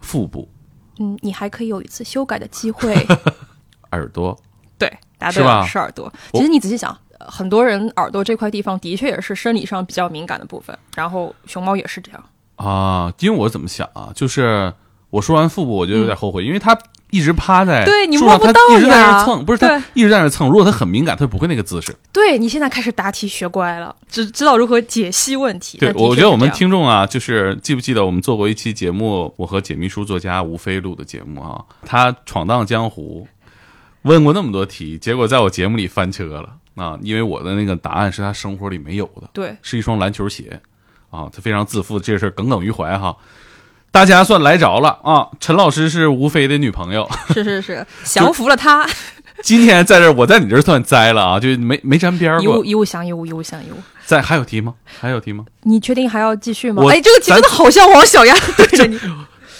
[0.00, 0.48] 腹部、
[0.98, 2.94] 嗯，你还可以有一次修改的机会。
[3.92, 4.36] 耳朵，
[4.78, 4.90] 对，
[5.22, 6.12] 答对了，是吧是耳朵。
[6.32, 12.24] 其实你仔细想，呃很多人耳朵这块地方的确也是生理上比较敏感的部分，然后熊猫也是这样。
[12.56, 14.72] 啊，因为我怎么想啊，就是
[15.10, 16.76] 我说完腹部我就有点后悔，因为它
[17.10, 20.48] 一直趴在对你摸不到一直在那蹭，不是它一直在那蹭。
[20.48, 21.94] 如果它很敏感，它不会那个姿势。
[22.10, 25.76] 对你现在开始答题学乖了，知知道如何解析问题。
[25.76, 33.26] 对，我觉得我们听众啊，就是记不记得我们做过一期节目，我和解密书作家吴飞录的节目啊，他闯荡江湖，
[34.02, 40.60] 问过那么多题，结果在我节目里翻车了啊，因为我的那个答案是他生活里没有的，对是一双篮球鞋
[41.10, 43.16] 啊，他非常自负，这事耿耿于怀哈。
[43.90, 45.28] 大家算来着了啊！
[45.38, 48.88] 陈老师是吴飞的女朋友， 是是是，降服了他，
[49.42, 52.64] 今天在这儿，我在你这儿算栽了啊，就没没沾边儿一物。
[52.64, 53.74] 一物降一物，一物降一物。
[54.06, 54.74] 在还有题吗？
[54.98, 55.44] 还有题吗？
[55.64, 56.82] 你确定还要继续吗？
[56.82, 58.98] 我哎，这个题真的好像王小丫 对着你。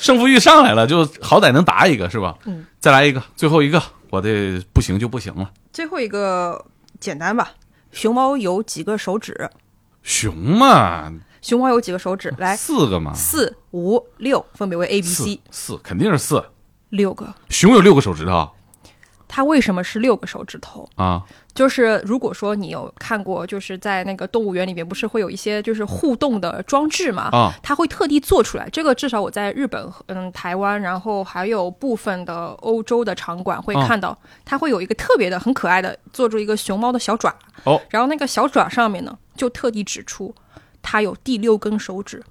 [0.00, 2.34] 胜负欲上来了，就好歹能答一个是吧？
[2.46, 5.50] 嗯，再来一个，最后一个，我的不行就不行了。
[5.72, 6.66] 最后一个
[7.00, 7.52] 简单吧，
[7.92, 9.50] 熊猫有几个手指？
[10.02, 12.30] 熊嘛，熊猫有几个手指？
[12.36, 16.44] 来，四个嘛，四、五、六，分别为 A、B、C 四肯定是四。
[16.90, 17.32] 六个。
[17.48, 18.50] 熊有六个手指头
[19.26, 20.86] 它为什么是六个手指头？
[20.96, 27.24] 啊就是如果说你有看过，就是在那个动物园里面，不是会有一些就是互动的装置嘛？
[27.30, 28.66] 啊它会特地做出来。
[28.70, 37.34] 这个至少我在日本、嗯台湾，然后还有部分的欧洲的场馆会看到，它会有一个特别的、很可爱的，做出一个熊猫的小爪。
[37.64, 40.34] 哦，然后那个小爪上面呢，就特地指出
[40.80, 42.24] 它有第六根手指，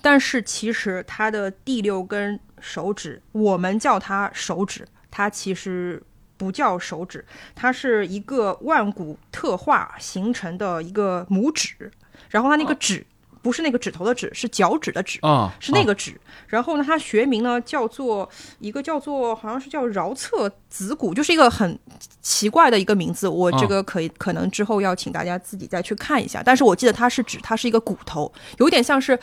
[0.00, 6.00] 但是其实它的第六根手指，我们叫它手指，它其实。
[6.38, 7.22] 不叫手指，
[7.54, 11.90] 它是一个腕骨特化形成的一个拇指，
[12.30, 13.04] 然后它那个指、
[13.42, 16.18] 不是那个指头的指，是脚趾的指，啊，是那个指。
[16.46, 18.26] 然后呢，它学名呢叫做
[18.60, 21.78] 一个叫做好像是叫桡侧子骨，就是一个很
[22.22, 23.28] 奇怪的一个名字。
[23.28, 26.42] 我这个可以、可能之后要请大家自己再去看一下。
[26.42, 29.18] 但是我记得它是指它是一个骨头，有点像是。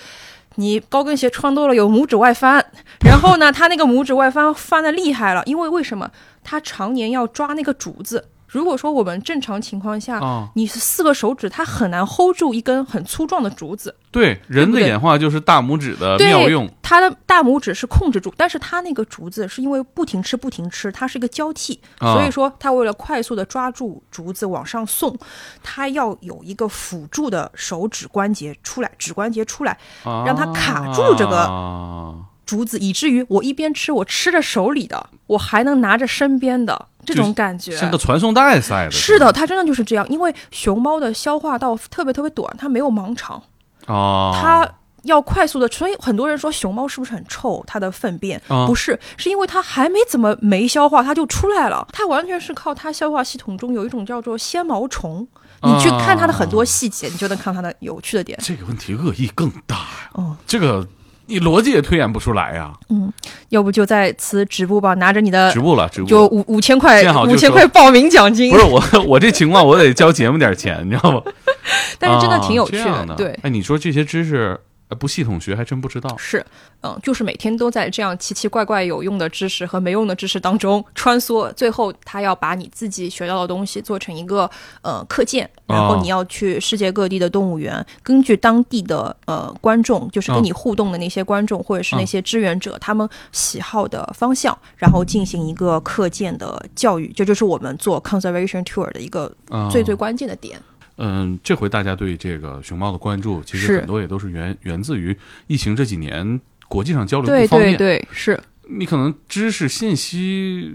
[0.58, 2.66] 你高跟鞋穿多了有拇指外翻，
[3.06, 6.10] 然后呢，它那个拇指外翻翻的厉害了，因为为什么？
[6.46, 8.30] 它常年要抓那个竹子。
[8.48, 13.94] 如果说我们正常情况下，啊，你是四个手指，它很难 hold 住一根很粗壮的竹子。
[14.12, 16.72] 对，人的演化就是大拇指的对妙用。
[16.82, 22.14] 它的大拇指是控制住，但是它那个竹子是因为不停吃不停吃，它是一个交替，啊。
[22.14, 25.18] 所以说它为了快速的抓住竹子往上送，
[25.62, 37.76] 它要有一个辅助的手指关节出来，指关节出来让它卡住这个啊竹子，以至于我一边吃，我吃着手里的，我还能拿着身边的这种感觉。
[37.76, 38.92] 像个传送带似的。
[38.92, 43.42] 是的，它真的就是这样，因为熊猫的消化道特别特别短，它没有盲肠。
[43.88, 44.70] 啊，它
[45.04, 47.64] 要快速的，所以很多人说熊猫是不是很臭？
[47.68, 51.88] 它的粪便、啊不是，是因为它还没怎么没消化，它就出来了。
[51.92, 55.28] 它完全是靠它消化系统中有一种叫做纤毛虫。
[55.62, 58.38] 你去看它的很多细节，你就能看它的有趣的点。
[58.44, 60.10] 这个问题恶意更大呀。
[60.14, 60.88] 哦，这个
[61.28, 62.72] 你逻辑也推演不出来呀。
[62.90, 63.12] 嗯
[63.50, 66.08] 要不就在此直播吧，拿着你的直播了，止步了。
[66.08, 68.58] 呃就五五千块五千块报名奖金不。
[68.58, 71.22] 是我，我这情况我得交节目点钱，你知道吗？
[71.98, 73.16] 但是真的挺有趣啊的。
[73.16, 73.38] 对。
[73.44, 74.60] 哎，你说这些知识
[74.90, 76.16] 呃不系统学，还真不知道。
[76.18, 76.46] 是，
[76.82, 84.50] 嗯，就是每天都在这样奇奇怪怪有用的知识和没用的知识当中穿梭，最后他要把你自己学到的东西做成一个
[84.82, 100.60] 呃课件，然后哦你要去世界各地的动物园，根据当地的呃观众，就是跟嗯你互动的那些观众、或者是那些志愿者，他们喜好的方向，然后进行一个课件的教育，这就是我们做 conservation tour 的一个啊最最关键的点。
[100.98, 107.78] 嗯，这回大家对这个熊猫的关注，其实很多也都是源源自于疫情这几年国际上交流对不方便。
[107.78, 110.74] 对对，是你可能知识信息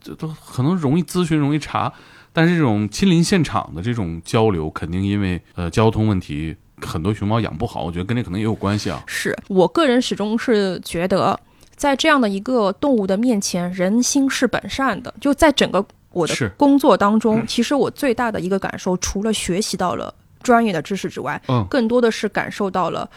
[0.00, 1.92] 这都可能容易咨询、容易查，
[2.32, 9.02] 但是这种亲临现场的这种交流，肯定因为呃交通问题，很多熊猫养不好，我觉得跟这可能也有关系啊。
[9.06, 11.38] 是我个人始终是觉得，
[11.74, 15.12] 在这样的一个动物的面前，人心是本善的。
[15.20, 21.66] 就在整个我的工作当中，其实我最大的一个感受，除了学习到了专业的知识之外，嗯。
[21.70, 23.08] 更多的是感受到了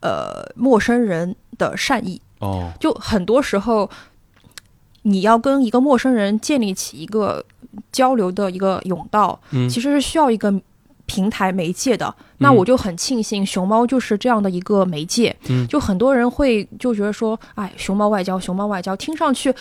[0.00, 2.20] 呃陌生人的善意。
[2.40, 3.90] 哦，就很多时候，
[5.02, 7.44] 你要跟一个陌生人建立起一个
[7.90, 9.68] 交流的一个甬道，嗯。
[9.68, 10.52] 其实是需要一个
[11.06, 12.14] 平台媒介的。
[12.38, 15.34] 那我就很庆幸熊猫就是这样的一个媒介。
[15.48, 19.54] 嗯就很多人会就觉得说，哎，熊猫外交，熊猫外交，听上去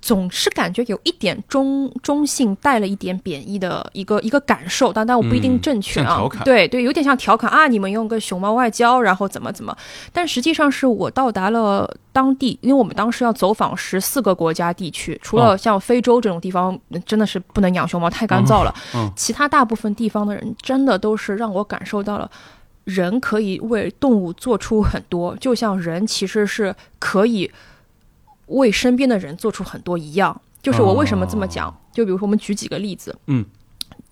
[0.00, 6.04] 总是感觉有一点中中性，带了一点贬义的一个一个感受，但但我不一定嗯正确啊。
[6.06, 9.76] 像调侃对对，有点像调侃啊，你们用个熊猫外交，然后怎么怎么。
[10.12, 18.74] 但实际上是我到达了当地，因为我们当时要走访十四个国家地区，除了哦像非洲这种地方，真的是不能养熊猫，太干燥了。
[18.94, 22.30] 嗯其他大部分地方的人，真的都是让我感受到了。
[22.84, 27.50] 人可以为动物做出很多，就像人其实是可以
[28.46, 30.40] 为身边的人做出很多一样。
[30.62, 31.72] 就是我为什么这么讲？
[31.92, 33.16] 就比如说，我们举几个例子。
[33.26, 33.44] 嗯，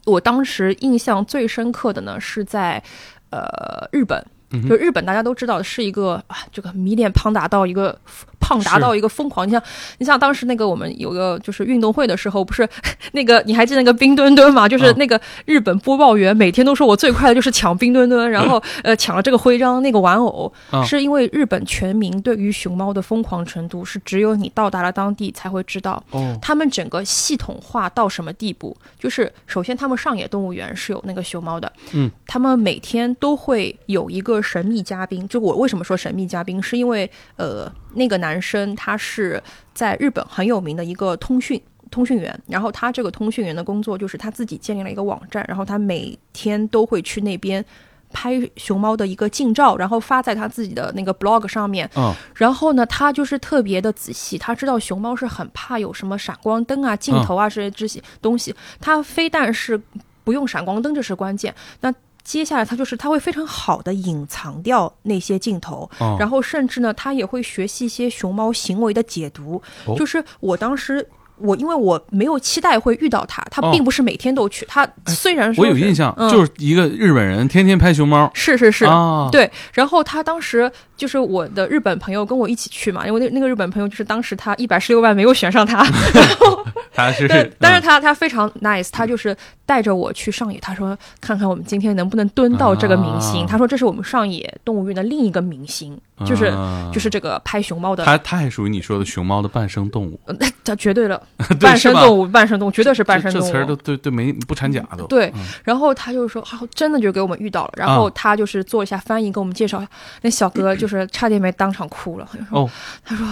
[0.05, 2.83] 我当时印象最深刻的呢，是在
[3.31, 4.25] 呃日本。
[4.66, 7.99] 就日本大家都知道是一个啊，这个迷恋胖达到一个
[8.40, 9.46] 胖达到一个疯狂。
[9.46, 9.62] 你像
[9.98, 12.68] 你像当时那个我们有个就是运动会的时候，不是
[13.12, 14.68] 那个你还记得那个冰墩墩吗？
[14.68, 20.53] 就是那个日本播报员每天都说我最快的就是抢冰墩墩，然后 呃抢了这个徽章那个玩偶，
[20.85, 26.03] 是因为日本全民对于熊猫的疯狂程度是只有你到达了当地才会知道。
[26.11, 28.77] 哦，他们整个系统化到什么地步？
[28.98, 34.38] 就是首先他们上野动物园是有那个熊猫的，嗯，他们每天都会有一个。
[34.48, 39.42] 神秘嘉宾，就我为什么说神秘嘉宾，是因为呃，那个男生他是
[39.74, 47.64] 在日本很有名的一个通讯通讯员，然后他这个通讯员的工作就是他自己建立了一个网站，然后他每天都会去那边
[48.11, 51.88] 拍熊猫的一个近照，然后发在他自己的那个 blog 上面。
[51.94, 59.78] 嗯，然后呢，他就是特别的仔细，他知道熊猫是很怕有什么闪光灯啊、镜头啊这些这些东西，他非但是
[60.24, 61.54] 不用闪光灯，这是关键。
[61.80, 61.92] 那
[62.29, 69.62] 接下来，他就是他会非常好的隐藏掉那些镜头，然后甚至呢，他也会学习一些熊猫行为的解读。
[69.97, 71.09] 就是我当时。
[71.41, 74.67] 我因为我没有期待会遇到他，他并不是每天都去。
[74.67, 78.29] 他虽然我有印象，就是一个日本人天天拍熊猫。
[78.35, 78.85] 是是是，
[79.31, 79.49] 对。
[79.73, 85.82] 然后他当时就是我的日本朋友跟我一起去嘛，因为那那个日本朋友就是当时他一百十六万没有选上他，
[86.12, 89.34] 然 后他是，但是他他非常 nice，他就是
[89.64, 93.46] 带着我去上野，他说看看我们今天能不能蹲到这个明星。
[93.46, 96.52] 他说这是我们上野动物园的另一个明星，就是
[96.92, 98.04] 就是这个拍熊猫的。
[98.04, 101.22] 他他还属于你说的熊猫的半生动物，那他绝对了。
[101.61, 103.44] 半生动物，半生动物，绝对是半生动物。
[103.44, 105.04] 这词儿都对对没不掺假的。
[105.04, 105.32] 对，
[105.62, 107.72] 然后他就说，好，真的就给我们遇到了。
[107.76, 109.84] 然后他就是做一下翻译，给我们介绍。
[110.22, 112.27] 那小哥 就是差点没当场哭了。
[112.33, 112.70] 他说
[113.05, 113.27] ：“他说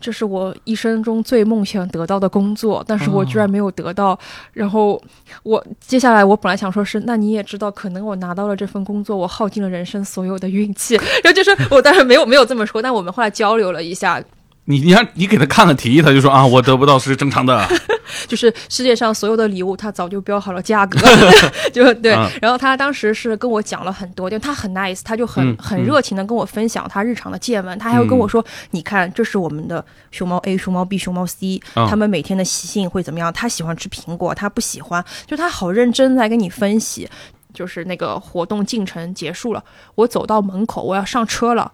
[0.00, 4.18] 这是我一生中最梦想得到的工作，但是我居然没有得到。
[4.52, 5.00] 然后
[5.42, 10.96] 我接下来我本来想说是，那你也知道，可能我拿到了这份工作，我耗尽了人生所有的运气。
[11.22, 14.20] 然后就是我当然没有没有这么说，但我们后来交流了一下。”
[14.64, 17.66] 你你让你给他看了提议，他就说啊，我得不到是正常的。
[18.28, 21.00] 就是世界上所有的礼物，他早就标好了价格，
[21.72, 22.12] 就对。
[22.40, 27.76] 然后他当时是跟我讲了很多，就他很 nice，他就很很热情的跟我分享他日常的见闻。
[27.78, 33.32] 他还会跟我说，你看，这是我们的熊猫 A、熊猫 B、熊猫 C，他们每天的习性会怎么样？
[33.32, 35.04] 他喜欢吃苹果，他不喜欢。
[35.26, 37.08] 就他好认真在跟你分析。
[37.54, 39.62] 就是那个活动进程结束了，
[39.94, 41.70] 我走到门口，我要上车了。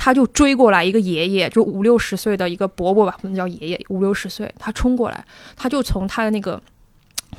[0.00, 4.50] 他就追过来，一个爷爷，就五六十岁的一个伯伯吧，不能叫爷爷，五六十岁。
[4.56, 5.22] 他冲过来，
[5.56, 6.58] 他就从他的那个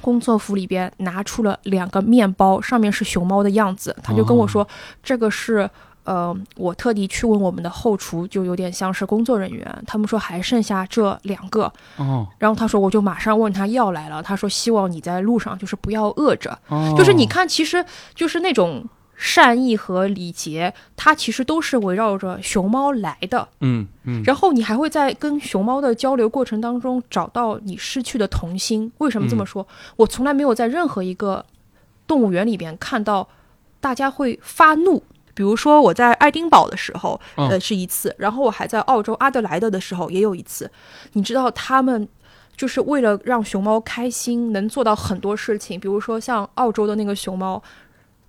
[0.01, 3.95] 工作服里边拿出了两个面包，上面是熊猫的样子。
[4.03, 4.67] 他就跟我说
[5.01, 5.67] ：“这个是，
[6.03, 12.27] 呃，我特地去问我们的后厨，就有点像是工作人员，他们说还剩下这两个。”哦。
[12.37, 14.21] 然后他说，我就马上问他要来了。
[14.21, 16.93] 他说：“希望你在路上就是不要饿着。”哦。
[16.97, 18.83] 就是你看，其实就是那种。
[19.21, 23.45] 善意和礼节，它其实都是围绕着熊猫来的。
[23.59, 24.23] 嗯嗯。
[24.23, 28.89] 然后你还会在跟熊猫的交流过程当中找到你失去的童心。
[28.99, 29.67] 为什么这么说？
[29.97, 31.45] 我从来没有在任何一个
[32.07, 33.27] 动物园里边看到
[33.81, 35.03] 大家会发怒。
[35.33, 40.71] 比如说我在爱丁堡的时候，呃，是一次；然后我还在澳洲阿德莱德的时候也有一次。
[41.11, 42.07] 你知道他们
[42.55, 45.77] 就是为了让熊猫开心，能做到很多事情。
[45.77, 47.61] 比如说像澳洲的那个熊猫。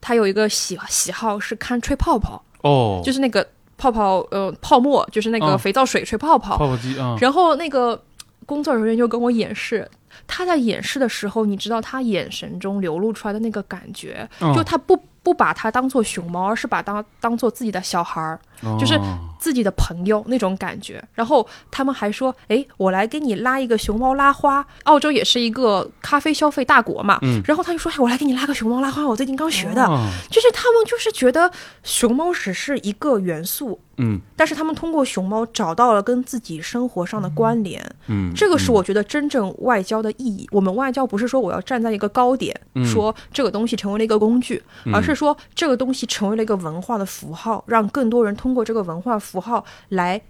[0.00, 2.42] 他有一个喜喜好是看吹泡泡。
[2.62, 6.56] 哦，就是那个泡泡呃泡沫，就是那个肥皂水吹泡泡。
[6.58, 7.16] 泡泡机啊。
[7.20, 8.00] 然后那个
[8.46, 9.90] 工作人员就跟我演示，
[10.26, 14.98] 他在演示的时候，你知道他眼神中流露出来的那个感觉，就他不。
[15.22, 18.40] 不把它当做熊猫，而是把当当做自己的小孩儿，
[18.78, 18.98] 就是
[19.38, 21.02] 自己的朋友那种感觉。
[21.14, 29.86] 然后他们还说：“哎，我来给你拉一个熊猫拉花。”澳洲也是一个咖啡消费大国嘛，然后他就说：“哎，我来给你拉个熊猫拉花，我最近刚学的。”
[30.30, 31.50] 就是他们就是觉得
[31.82, 33.80] 熊猫只是一个元素。
[34.02, 40.48] 嗯，但是他们通过熊猫找到了跟自己生活上的关联，嗯，这个是我觉得真正外交的意义。
[40.52, 50.20] 我们外交不是说我要站在一个高点，说这个东西成为了一个工具，而是说这个东西成为了一个文化的符号，让更多人通过这个文化符号来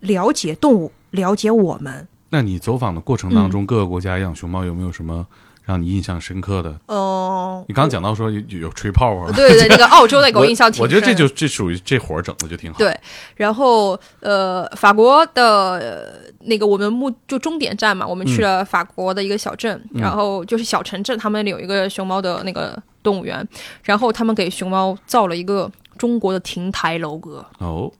[0.00, 2.06] 了解动物，了解我们。
[2.30, 5.26] 那你走访的过程当中，各个国家养熊猫有没有什么？
[5.64, 10.82] 让你印象深刻的，哦，你刚刚讲到说有有吹泡泡，对对，那个澳洲的给我印象挺深。
[10.82, 12.78] 我觉得这就这属于这活儿整的就挺好。
[12.78, 12.98] 对，
[13.36, 23.46] 然后呃，法国的那个我们目就终点站嘛，我们去了法国的一个小镇，然后就是小城镇，他们有一个熊猫的那个动物园，
[23.82, 27.44] 然后他们给熊猫造了一个中国的亭台楼阁。
[27.58, 27.92] 哦。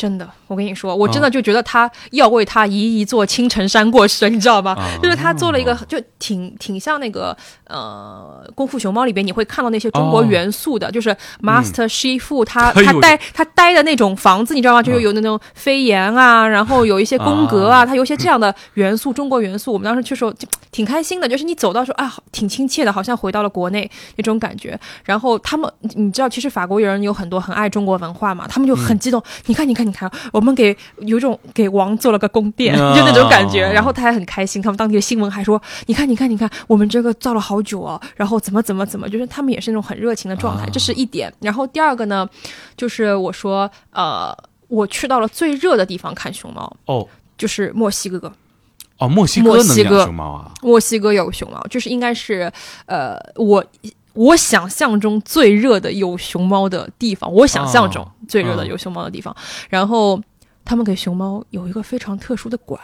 [0.00, 4.72] 真的，我跟你说，我真的就觉得他要为他移一座青城山过去， 你知道吗？
[4.72, 7.36] 啊就是他做了一个，就挺挺像那个
[7.66, 14.82] 呃《功夫熊猫》里边你会看到那些中国哦元素的，就是 Master 师傅他、他待他待的那种房子，你知道吗？
[14.82, 19.70] 就是有那种飞檐啊，然后有一些宫格啊，他有一些这样的元素，中国元素。
[19.70, 24.78] 我们当时去时候就挺开心的，就是你走到时候啊，好挺亲切的，好像回到了国内那种感觉。
[25.04, 29.22] 然后他们，你知道，其实法国人有很多很爱中国文化嘛，他们就很激动。
[29.46, 33.60] 你看，你看，你看，我们给有一种给王做了个宫殿，啊就那种感觉。
[33.60, 41.32] 然后他还很开心，他们当地的新闻还说，你看，你看，你看，我们这个造了好久哦，然后怎么怎么怎么，就是他们也是那种很热情的状态，啊这是一点。
[41.40, 42.28] 然后第二个呢，
[42.76, 44.36] 就是我说，呃，
[44.68, 48.32] 我去到了最热的地方看熊猫，哦就是墨西哥。
[48.98, 50.52] 哦，墨西哥能养墨西哥熊猫啊？
[50.60, 52.52] 墨西哥有熊猫，就是应该是
[52.84, 53.64] 呃，我
[54.14, 59.34] 我想象中最热的有熊猫的地方，我想象中哦最热的有熊猫的地方。
[59.68, 60.20] 然后
[60.64, 62.80] 他们给熊猫有一个非常特殊的馆，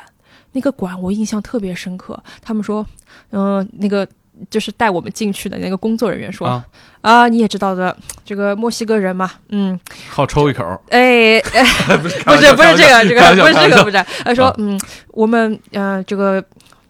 [0.53, 2.23] 那个馆我印象特别深刻。
[2.43, 2.87] 他们说，
[3.31, 4.07] 嗯、那个。
[4.51, 6.63] 就是带我们进去的那个工作人员说啊
[7.01, 14.79] 啊你也知道的，这个墨西哥人嘛，嗯，好抽一口，哎， 哎不是不是不是这个这个不是这个不是，他说啊嗯，
[15.13, 16.45] 我们呃这个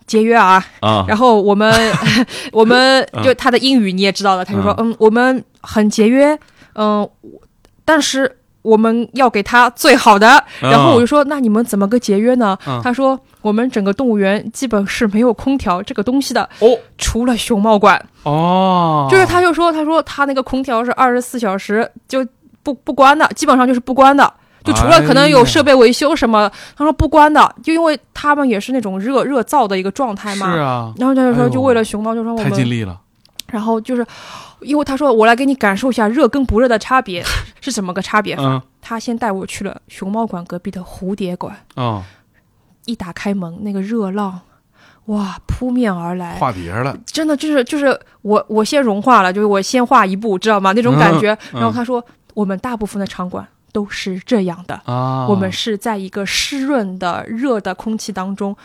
[0.07, 1.73] 节约啊，啊，然后我们
[2.53, 6.39] 我们嗯就他的英语你也知道了，他就说嗯，我们很节约，
[6.75, 7.09] 嗯，
[7.85, 10.43] 但是我们要给他最好的。
[10.61, 12.57] 然后我就说那你们怎么个节约呢？
[12.67, 18.01] 嗯他说我们整个动物园基本是没有空调这个东西的，哦除了熊猫馆。
[18.25, 22.27] 哦，就是他就说他说他那个空调是二十四小时就
[22.63, 24.33] 不不关的，基本上就是不关的。
[24.67, 30.53] 就除了可能有设备维修什么，他说不关的，就因为他们也是那种热热燥的一个状态嘛。
[30.53, 33.01] 是啊，然后他就说，就为了熊猫，就说我太尽们，力了，
[33.49, 34.05] 然后就是，
[34.61, 37.25] 因为他说我来给你感受一下热跟不热的差别
[37.61, 38.37] 是怎么个差别
[38.83, 42.03] 他先带我去了熊猫馆隔壁的蝴蝶馆，哦，
[42.85, 44.41] 一打开门，那个热浪，
[45.07, 50.73] 哇，扑面而来，化蝶了，真的就是就是我我先融化了，就是我先化一步，知道吗？
[50.73, 51.33] 那种感觉。
[51.53, 52.05] 嗯然后他说，
[52.35, 53.47] 我们大部分的场馆
[53.77, 58.57] 都是这样的，啊，我们是在一个湿润的热的空气当中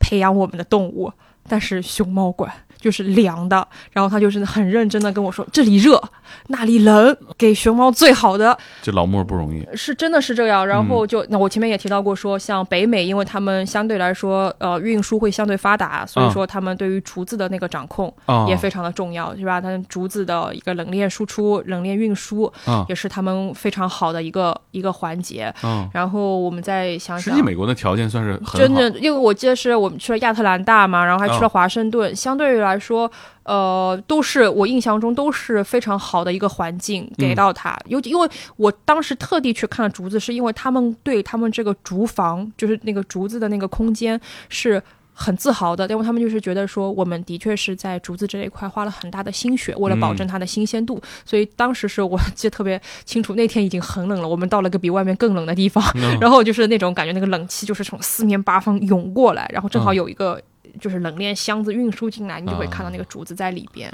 [0.00, 1.12] 培养我们的动物，
[1.48, 3.66] 但是熊猫馆就是凉的。
[3.92, 6.02] 然后他就是很认真的跟我说，这里热，
[6.48, 10.66] 那里冷，给熊猫最好的这老莫不容易，是真的是这样。
[10.66, 18.12] 然嗯后就、那我前面也提到过说，像北美，因为他们相对来说呃运输会相对发达，所以啊说他们对于竹子的那个掌控。
[18.26, 19.60] 啊，也非常的重要，是吧？
[19.60, 25.52] 他们竹子的一个冷链输出、冷链运输，啊也是他们非常好的一个一个环节。
[25.62, 33.10] 啊，然后我们再想想实际，美国的条件算是很好真的，因为我记得是我们去了亚特兰大嘛，然后还去了哦华盛顿，相对于来说，
[33.44, 37.74] 呃，都是我印象中都是非常好的一个环境给到他。
[37.86, 44.82] 尤其因为我当时特地去看了竹子，是因为他们对他们这个竹房，就是那个竹子的那个空间是。
[45.18, 60.38] 很自豪的，因为他们就是觉得说，我们的确是在竹子这一块花了很大的心血，为了保证它的新鲜度，所以当时是我记得特别清楚，那天已经很冷了，我们到了个比外面更冷的地方，嗯然后就是那种感觉，那个冷气就是从四面八方涌过来，然后正好嗯有一个
[60.80, 63.92] 就是冷链箱子运输进来，你就会看到那个啊竹子在里边。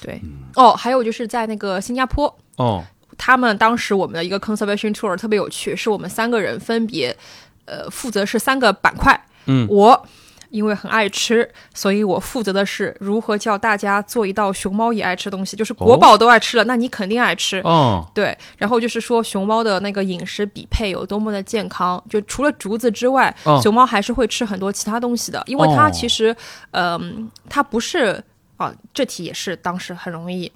[0.00, 0.44] 对，嗯。
[0.54, 2.84] 哦，还有就是在那个新加坡，哦，
[3.16, 7.16] 他们当时我们的一个 conservation tour 特别有趣，是我们三个人分别
[7.64, 9.66] 呃负责是三个板块，嗯。
[9.68, 10.06] 我。
[10.52, 17.58] 因为很爱吃，所以我负责的是如何叫大家做一道熊猫也爱吃的东西，就是国宝都爱吃了，那你肯定爱吃。
[17.62, 23.58] 哦，对，然后就是说熊猫的那个饮食比配有多么的健康，就除了竹子之外，哦。
[23.62, 26.36] 熊猫还是会吃很多其他东西的，因为它哦其实，
[26.72, 28.22] 嗯、它不是
[28.58, 30.52] 啊，这题也是当时很容易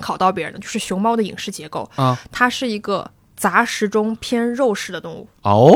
[0.00, 5.72] 考到别人的，就是熊猫的饮食结构，啊，它是一个杂食中偏肉食的动物，哦，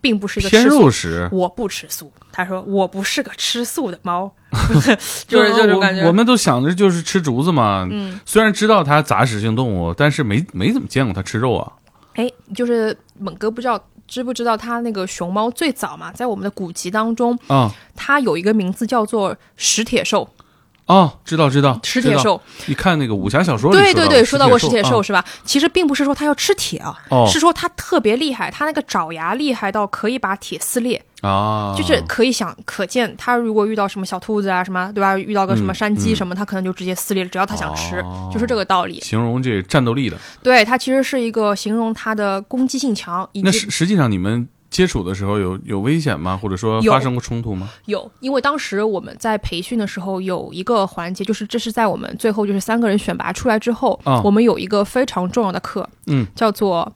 [0.00, 4.30] 并不是一个偏肉食，我不吃素，他说我不是个吃素的猫
[5.26, 6.02] 就是这种感觉。
[6.02, 6.08] 我。
[6.08, 11.72] 我们都想着就是吃竹子嘛，嗯，虽然知道它杂食性动物，但是没没怎么见过它吃肉啊。
[12.14, 20.28] 哎，就是猛哥不知道知不知道，它那个熊猫最早嘛，在我们的古籍当中，啊它有一个名字叫做石铁兽，
[20.86, 22.02] 哦，知道知道，知道。
[22.02, 22.40] 石铁兽。
[22.66, 25.24] 你看那个武侠小说里对对对，说到过石石兽铁兽是吧？
[25.44, 35.18] 其实并不是说它要吃铁啊，哦是说它特别厉害，它那个爪牙厉害到可以把铁撕裂，啊，就是可以想可见，它如果遇到什么小兔子啊什么，对吧？
[35.18, 39.00] 遇到个什么嗯山鸡嗯什么，它可能就直接撕裂了，只要它想吃，哦就是这个道理。
[39.00, 40.16] 形容这战斗力的。
[40.42, 46.36] 对，它其实是一个形容它的攻击性强，以那实实际上你们接触的时候有有危险吗？
[46.36, 47.70] 或者说有发生过冲突吗？
[47.86, 56.92] 有，因为当时我们在培训的时候有一个环节，就是这是在我们最后就是三个人选拔出来之后，啊我们有一个非常重要的课，嗯，叫做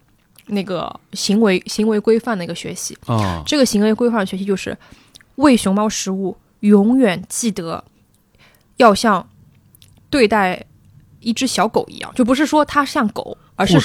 [0.47, 2.99] 那个行为行为规范的一个学习。
[3.07, 4.77] 啊，这个行为规范学习就是
[5.37, 7.83] 喂熊猫食物，永远记得
[8.77, 9.27] 要像
[10.11, 10.63] 对待
[11.21, 13.79] 一只小狗一样，就不是说它像狗，而是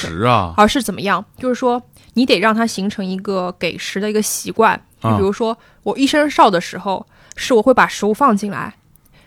[0.56, 1.24] 而是怎么样？
[1.38, 1.80] 就是说，
[2.16, 4.80] 你得让它形成一个给食的一个习惯。
[5.00, 7.06] 就啊比如说，我一声哨的时候，
[7.36, 8.74] 是我会把食物放进来，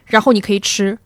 [0.06, 0.98] 然后你可以吃，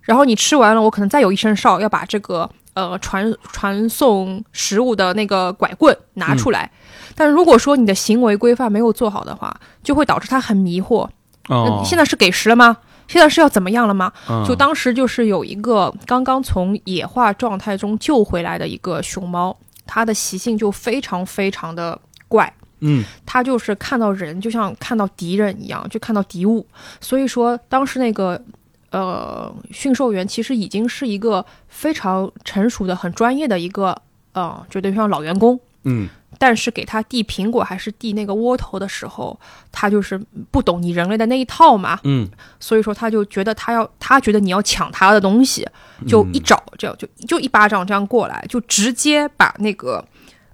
[0.00, 6.70] 然后你吃完了，我可能再有一声哨，要把这个呃传传送食物的那个拐棍拿出来。
[7.14, 9.54] 但如果说你的行为规范没有做好的话，
[9.84, 11.08] 就会导致它很迷惑。
[11.48, 12.76] 哦那，现在是给食了吗？
[13.08, 14.12] 现在是要怎么样了吗？
[14.28, 19.56] 嗯就当时就是有一个刚刚从野化状态中救回来的一个熊猫，
[19.86, 26.66] 它的习性就非常非常的怪，嗯他就是看到人就像看到敌人一样，就看到敌物。
[27.00, 28.42] 所以说，当时那个
[28.90, 34.00] 呃驯兽员其实已经是一个非常成熟的、很专业的一个
[34.32, 35.58] 呃，就等于像老员工。
[35.84, 36.08] 嗯
[36.42, 39.38] 但是给他递苹果还是递那个窝头的时候，
[39.70, 40.20] 他就是
[40.50, 42.28] 不懂你人类的那一套嘛，嗯，
[42.58, 45.64] 所以说他就觉得他要，他觉得你要抢他的东西，
[46.04, 50.04] 就一找这样就就一巴掌这样过来，就直接把那个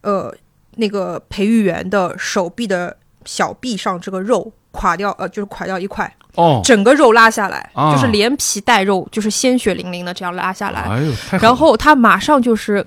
[0.02, 0.30] 呃
[0.76, 7.94] 那个培育员的手臂的小臂上这个肉垮掉，呃，就是垮掉一块，哦，整个肉拉下来，啊。
[7.94, 12.86] 就是连皮带肉，就是鲜血淋淋的这样拉下来，哎呦，然后他马上就是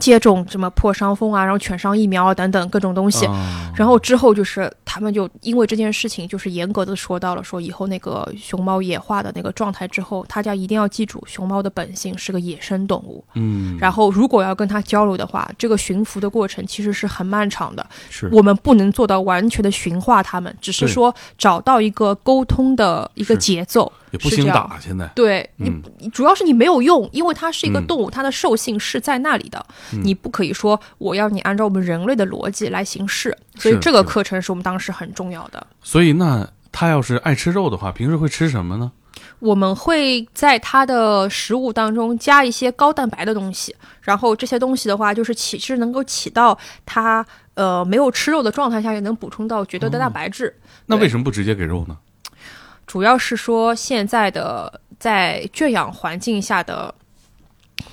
[0.00, 3.26] 接种什么破伤风啊，然后犬伤疫苗啊等等各种东西。
[3.26, 13.24] 啊然后之后就是他们就因为这件事情，就是严格的说到了说以后那个熊猫野化的那个状态之后，大家一定要记住，熊猫的本性是个野生动物。
[13.34, 17.84] 嗯，然后如果要跟它交流的话，这个驯服的过程其实是很漫长的。
[18.10, 23.90] 是我们不能做到完全的驯化它们，只是说找到一个沟通的一个节奏。
[24.12, 29.64] 也不兴是这样打，现在对你主要是你没有用，因为它是一个嗯动物，它的兽性是在那里的，
[30.04, 35.66] 你不可以说我要你按照我们人类的逻辑来行事，所以这个课程是我们当时很重要的。
[35.82, 38.92] 所以那他要是爱吃肉的话，平时会吃什么呢？
[39.38, 46.56] 我们会在它的食物当中加一些高蛋白的东西，然后这些东西的话，就是起是能够起到
[46.86, 50.48] 它呃没有吃肉的状态下也能补充到绝对的蛋白质。
[50.48, 50.56] 对
[50.86, 51.96] 那为什么不直接给肉呢？
[52.92, 56.94] 主要是说现在的在圈养环境下的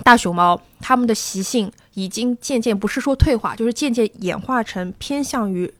[0.03, 5.73] 大熊猫，它们的习性已经渐渐不是说退化，就是渐渐演化成偏向于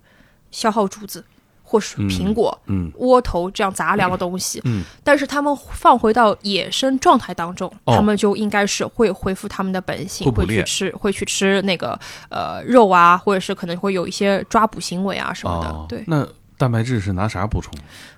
[0.52, 1.22] 消耗竹子
[1.62, 4.62] 或是苹果、嗯窝头这样杂粮的东西。
[4.64, 12.00] 嗯，但是它们放回到野生状态当中，哦它们就应该是会恢复它们的本性，会去吃，会去吃那个
[12.30, 15.68] 呃肉啊，或者是可能会有一些抓捕行为啊什么的。
[15.68, 16.26] 哦，对那
[16.60, 17.72] 蛋白质是拿啥补充？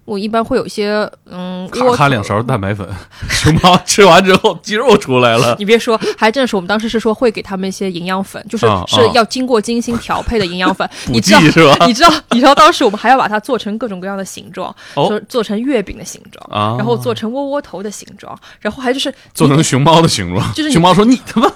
[0.04, 2.90] 我一般会有一些嗯，咔窝咔两勺蛋白粉，
[3.30, 5.56] 熊猫吃完之后肌肉出来了。
[5.60, 10.90] 你别说，还真是我们当时是说会给他们一些营养粉，就是啊是要经过精心调配的营养粉。
[11.06, 11.86] 补你知道剂是吧？
[11.86, 20.52] 你知道，你知道当时我们还要把它做成各种各样的形状，哦做做成月饼的形状，啊，然后做成窝窝头的形状，然后还就是做成熊猫的形状。
[20.54, 21.48] 就是熊猫说：“你他妈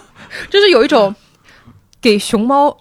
[0.52, 1.14] 就是有一种
[2.00, 2.78] 给熊猫。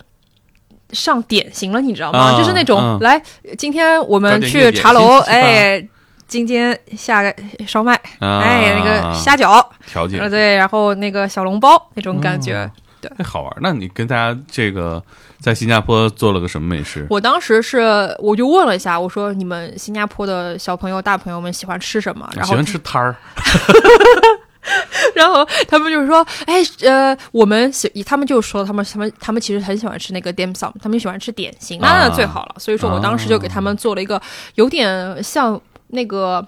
[0.95, 2.19] 上典型了，你知道吗？
[2.21, 3.21] 啊就是那种、嗯来，
[3.59, 5.87] 今天我们去茶楼，哎，
[6.27, 7.35] 今天下个
[7.67, 12.71] 烧麦，啊哎，那个虾饺，调节呃，对，然后那个小笼包那种感觉，
[13.01, 13.53] 对，好玩。
[13.61, 15.03] 那你跟大家这个
[15.39, 17.07] 在新加坡做了个什么美食？
[17.11, 22.29] 我当时是，我就问了一下，我说你们新加坡的小朋友、大朋友们喜欢吃什么？
[22.35, 23.15] 然后喜欢吃摊儿
[25.15, 32.57] 然后他们就是说，哎，呃，我们喜，他们就说他们他们他们其实很喜欢吃那个 dim sum，他们喜欢吃点心，那啊那最好了。
[32.59, 34.21] 所以说我当时就给他们做了一个
[34.55, 36.47] 有点像那个。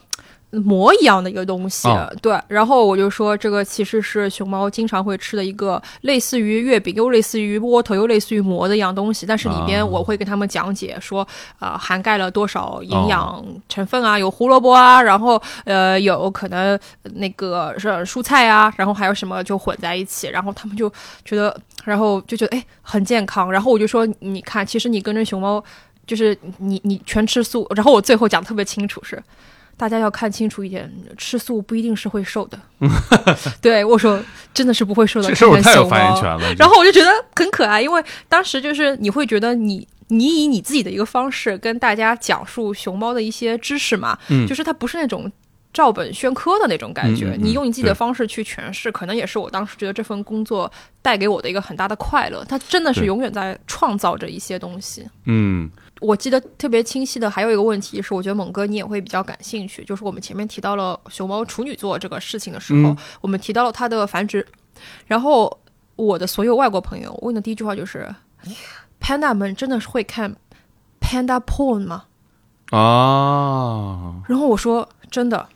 [0.52, 11.26] 馍一样的一个东西，哦对，然后我就说这个其实是熊猫经常会吃的一个类似于月饼，又类似于窝头，又类似于馍的一样东西，但是里边啊我会跟他们讲解说，
[11.58, 16.78] 呃，涵盖了多少营养成分啊，有胡萝卜啊，然后呃有可能
[17.14, 20.88] 那个是蔬菜啊，然后还有什么就混在一起，然后他们就
[21.24, 25.62] 觉得，然后就觉得哎很健康，然后我就说你看，其实你跟着熊猫，
[26.06, 29.22] 就是你你全吃素，然后我最后讲得特别清楚是。
[29.76, 32.58] 大家要看清楚一点，吃素不一定是会瘦的。
[33.60, 34.22] 对我说，
[34.54, 35.28] 真的是不会瘦的。
[35.28, 36.54] 这是不是看看熊太有发言权了？
[36.54, 45.30] 然后我就觉得很可爱，因为当时就是你会觉得你你以你自己的一个方式跟大家讲述熊猫的一些知识嘛，嗯就是它不是那种。
[45.72, 50.72] 照本宣科的那种感觉，嗯嗯嗯你用你自己的方式去诠释，可能也是我当时觉得这份工作
[51.02, 52.42] 带给我的一个很大的快乐。
[52.48, 55.06] 它真的是永远在创造着一些东西。
[55.26, 55.70] 嗯
[56.00, 62.96] 我记得特别清晰的还有一个问题是，我觉得猛哥你也会比较感兴趣，就是我们前面提到了熊猫处女座这个事情的时候，嗯。
[63.22, 64.46] 我们提到了它的繁殖，
[65.06, 65.58] 然后
[65.96, 68.06] 我的所有外国朋友问的第一句话就是
[69.00, 70.36] ：panda 们真的是会看
[71.00, 72.04] panda porn 吗？
[72.70, 75.48] 啊，然后我说真的，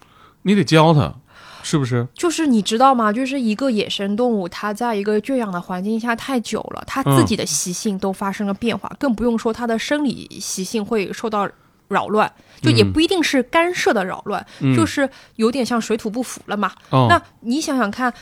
[0.42, 1.14] 你得教他，
[1.62, 2.06] 是不是？
[2.14, 3.12] 就是你知道吗？
[3.12, 11.48] 就是一个野生动物，它在一个圈养的环境下太久了，它自己的习性都发生了变化，更不用说它的生理习性会受到
[11.88, 16.72] 扰乱，就也嗯不一定是干涉的扰乱，嗯就是有点像水土不服了嘛。
[16.90, 18.12] 哦，那你想想看。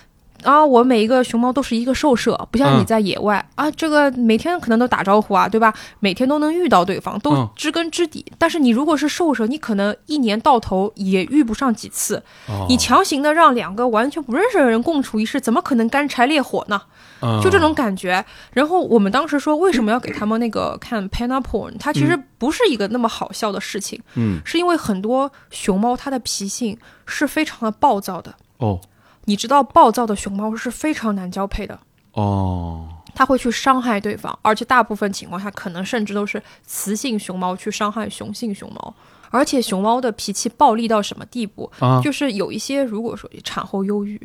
[0.42, 5.74] 啊，我每一个熊猫都是一个兽舍，不像你嗯在野外、啊，这个每天可能都打招呼啊，对吧？
[6.00, 8.24] 每天都能遇到对方，都嗯知根知底。
[8.38, 12.22] 但是你如果是兽舍，你可能一年到头也遇不上几次。
[12.48, 16.80] 哦你强行的让两个完全不认识的人共处一室，怎么可能干柴烈火呢？
[17.20, 18.24] 嗯就这种感觉。
[18.52, 21.74] 然后我们当时说，为什么要给他们那个看 panda porn？
[21.80, 28.32] 它其实不是一个那么好笑的事情，嗯是因为很多熊猫它的脾性是非常的暴躁的。
[28.58, 28.80] 哦
[29.28, 31.78] 你知道，暴躁的熊猫是非常难交配的。
[32.14, 38.94] 哦它会去伤害对方，而且大部分情况下，可能甚至都是雌性熊猫去伤害雄性熊猫。
[39.30, 41.70] 而且熊猫的脾气暴力到什么地步？
[41.80, 44.16] 啊，就是有一些，如果说产后忧郁，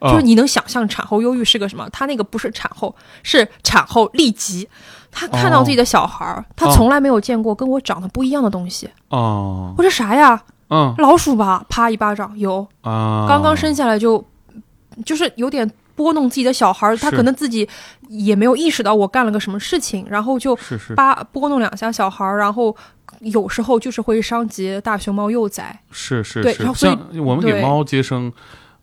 [0.00, 1.88] 哦就是你能想象产后忧郁是个什么？
[1.90, 4.68] 它那个不是产后，是产后痢疾。
[5.10, 8.88] 他看到自己的小孩儿，他从来没有见过跟我长得不一样的东西。
[9.08, 10.42] 哦我说啥呀？
[10.68, 11.64] 嗯老鼠吧？
[11.68, 12.66] 啪一巴掌，有。
[12.82, 14.22] 啊，刚刚生下来就，
[15.04, 17.68] 就是有点拨弄自己的小孩儿，他可能自己
[18.08, 20.58] 也没有意识到我干了个什么事情，然后就
[20.96, 22.76] 扒拨弄两下小孩儿，然后
[23.20, 25.78] 有时候就是会伤及大熊猫幼崽。
[25.90, 28.32] 是是是对所以像我们给猫接生。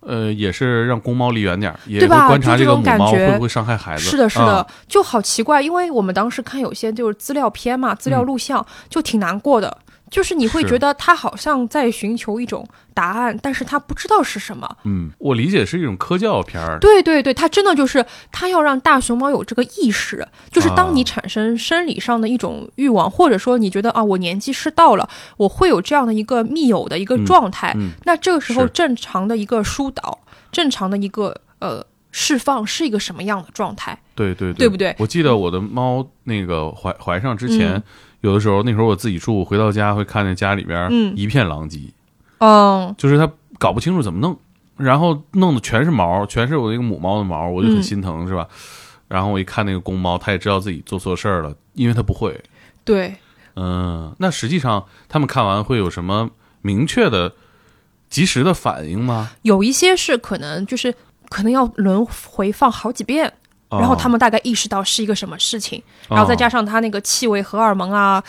[0.01, 4.03] 呃，也是让公猫离远点儿，也观察就这这个母猫种感觉会不会伤害孩子。
[4.03, 9.77] 是的，是的，啊就好奇怪，因为我们当时看有些就是资料片嘛，资料录像、就挺难过的。
[10.09, 14.69] 就是你会觉得他好像在寻求一种答案，但是他不知道是什么。
[14.83, 16.79] 嗯，我理解是一种科教片儿。
[16.79, 25.07] 对对对，他真的就是他要让大熊猫有这个意识，就是当你啊产生生理上的一种欲望，或者说你觉得啊，我年纪是到了，
[25.37, 30.19] 我会有这样的一个密友的一个嗯状态，嗯那这个时候正常的一个疏导，
[30.51, 33.97] 正常的一个呃释放是一个什么样的状态？
[34.15, 37.83] 对对对不对我记得我的猫那个怀怀上之前，嗯
[38.21, 41.79] 有的时候那时候我自己住，回到家会看见家里边嗯一片狼藉，
[42.39, 44.37] 嗯就是它搞不清楚怎么弄，
[44.75, 48.47] 然后弄的全是毛，全是我那个母猫的毛，我就很嗯心疼，是吧？
[49.07, 52.39] 然后我一看那个公猫，它也知道自己做错事儿了，因为它不会。
[52.83, 53.15] 对。
[53.55, 56.29] 嗯，那实际上他们看完会有什么
[56.61, 57.33] 明确的、
[58.09, 59.31] 及时的反应吗？
[59.41, 60.93] 有一些是可能就是
[61.29, 63.31] 可能要轮回放好几遍，
[63.69, 68.23] 然后他们，大概意识到是一个什么事情，然后再加上它那个气味、荷尔蒙啊。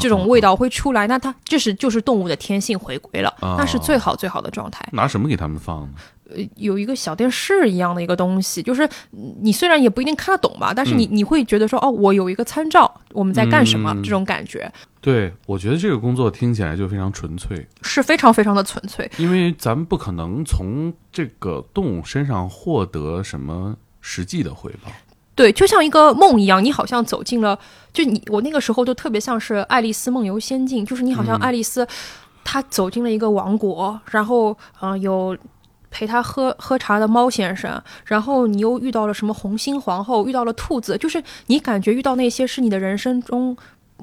[0.00, 4.82] 这种味道会出来，那它这是就是动物的天性回归了，哦那是最好最好的状态。
[4.92, 5.88] 拿什么给他们放呢？
[6.28, 14.02] 呃，有一个小电视一样的一个东西，就是嗯你虽然也不一定看得懂吧，但是你你会觉得说，哦，我有一个参照，我们在干什么，嗯。
[14.02, 14.70] 这种感觉。
[15.00, 19.10] 对，我觉得这个工作听起来就非常纯粹，是非常非常的纯粹。
[19.16, 24.90] 因为咱们不可能从这个动物身上获得什么实际的回报。
[25.34, 27.58] 对，就像一个梦一样，你好像走进了，
[27.92, 31.40] 就你我那个时候就特别像是《爱丽丝梦游仙境》，就是你好像嗯。
[31.40, 31.86] 爱丽丝，
[32.42, 34.50] 她走进了一个王国，然后
[34.80, 35.38] 嗯、呃有
[35.90, 43.56] 陪他喝喝茶的猫先生，然后你又遇到了什么红心皇后，遇到了兔子，就是你感觉遇到那些是你的人生中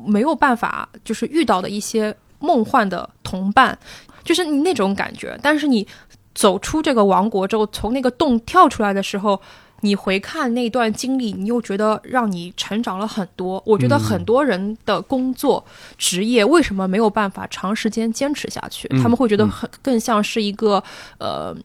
[0.06, 3.78] 没有办法就是遇到的一些梦幻的同伴，
[4.24, 5.38] 就是你那种感觉。
[5.42, 5.88] 但是你
[6.34, 9.42] 走出这个王国之后，从那个洞跳出来的时候。
[9.82, 13.62] 你回看那段经历，你又觉得让你成长了很多。
[13.68, 15.64] 我觉得很多人的工作、
[15.96, 18.88] 职业为什么没有办法长时间坚持下去？
[18.92, 20.84] 嗯他们会觉得很更像是一个
[21.20, 21.56] 呃，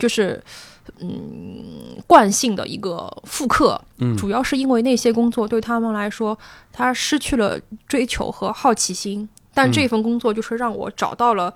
[0.00, 0.42] 就是
[0.98, 3.80] 嗯惯性的一个复刻。
[3.98, 6.36] 嗯主要是因为那些工作对他们来说，
[6.72, 9.28] 他失去了追求和好奇心。
[9.54, 11.52] 但这份工作就是让我找到了，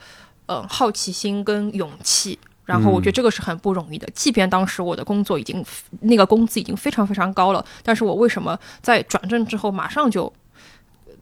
[0.46, 2.38] 嗯、好奇心跟勇气。
[2.64, 5.64] 然后我觉得这个是很不容易的，即便当时我的工作已经
[6.00, 10.32] 那个工资已经非常非常高了，但是我为什么在转正之后马上就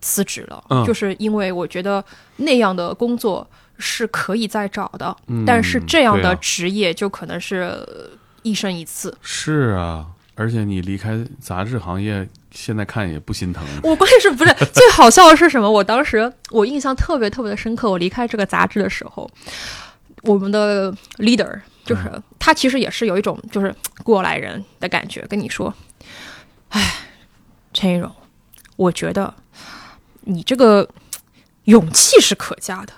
[0.01, 0.63] 辞职了？
[0.71, 2.03] 嗯就是因为我觉得
[2.37, 3.45] 那样的工作
[3.79, 8.11] 是可以再找的，嗯但是这样的职业就可能是呃
[8.43, 9.17] 一生一次。
[9.23, 13.65] 是啊，而且你离开杂志行业，现在看也不心疼。
[13.83, 15.71] 我关键是不是最好笑的是什么？
[15.71, 17.91] 我当时我印象特别特别的深刻。
[17.91, 19.31] 我离开这个杂志的时候，
[20.23, 25.75] 我们的 leader 就是、他，其实也是有一种就是过来人的感觉，跟你说
[26.71, 26.95] ：“哎，
[27.73, 28.09] 陈一荣，
[28.77, 29.35] 我觉得
[30.21, 30.89] 你这个
[31.65, 32.93] 勇气是可嘉的，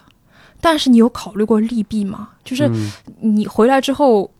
[0.64, 2.30] 但是你有考虑过利弊吗？
[2.42, 2.90] 就是嗯
[3.20, 4.30] 你回来之后。”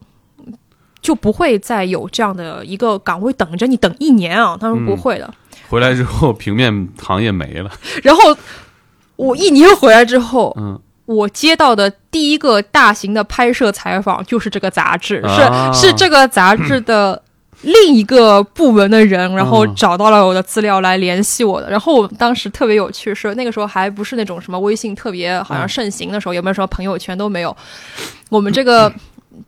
[1.05, 4.57] 就不会再有这样的一个岗位等着你等一年啊。
[4.59, 5.35] 他说不会的。
[5.69, 7.71] 回来之后，平面行业没了。
[8.03, 8.35] 然后
[9.17, 17.23] 我一年回来之后，嗯，我接到的第一个大型的拍摄采访就是这个杂志，啊是是这个杂志的
[17.65, 21.71] 另一个部门的人，然后找到了我的资料来联系我的。
[21.71, 27.57] 然后我当时特别有趣，是那个时候还不是那种什么微信特别好像盛行的时候，有没有什么朋友圈都没有。
[28.29, 28.93] 我们这个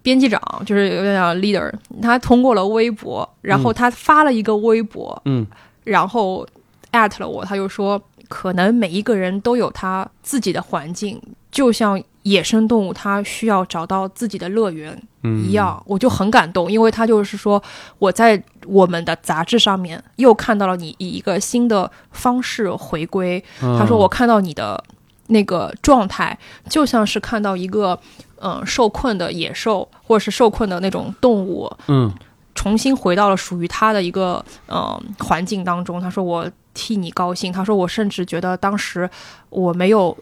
[0.03, 5.47] 编辑长就是有点像 leader，他通过了微博，然后他发了一个微博，嗯
[5.85, 6.47] 然后
[6.91, 11.21] 艾特了我，他就说，可能每一个人都有他自己的环境，
[11.57, 15.43] 就像野生动物，它需要找到自己的乐园嗯。
[15.43, 17.63] 一样，我就很感动，因为他就是说
[17.99, 23.79] 我在我们的杂志上面又看到了你以一个新的方式回归，嗯。
[23.79, 24.85] 他说我看到你的
[25.29, 26.39] 那个状态，
[26.69, 27.99] 就像是看到一个
[28.41, 32.13] 嗯、呃受困的野兽，或者是受困的那种动物，嗯。
[32.55, 36.01] 重新回到了属于他的一个呃环境当中。
[36.01, 39.09] 他说我替你高兴，他说我甚至觉得当时
[39.51, 40.17] 我没有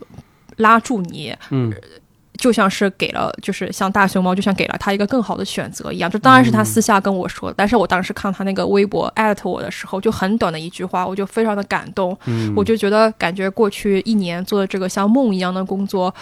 [0.57, 1.72] 拉住你，嗯
[2.36, 6.11] 就像是给了，就是像大熊猫，就像给了他一个更好的选择一样。
[6.11, 16.12] 这当然是他私下跟我说的，但是我当时看他那个微博艾特我的时候，就很短的一句话，我就非常的感动，嗯，我就觉得感觉过去一年做的这个像梦一样的工作，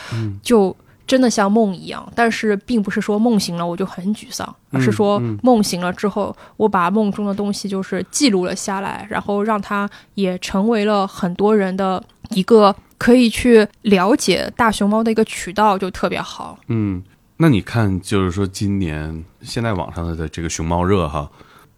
[0.43, 0.76] 就
[1.07, 2.07] 真的像梦一样。
[2.14, 12.01] 但是并不是说梦醒了我就很沮丧，而是说嗯梦醒了之后，我把梦中的东西就是记录了下来，然后让它也成为了很多人的
[12.31, 16.59] 一个可以去了解大熊猫的一个渠道，就特别好。
[16.68, 17.03] 嗯，
[17.37, 21.31] 那你看，就是说今年现在网上的这个熊猫热哈，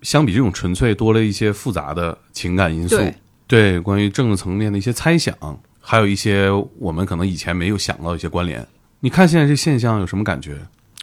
[0.03, 3.14] 相比这种纯粹多了一些复杂的情感因素，对
[3.47, 5.34] 对关于政治层面的一些猜想，
[5.80, 8.66] 还有一些我们可能以前没有想到的一些关联。
[9.01, 10.59] 你看现在这现象有什么感觉？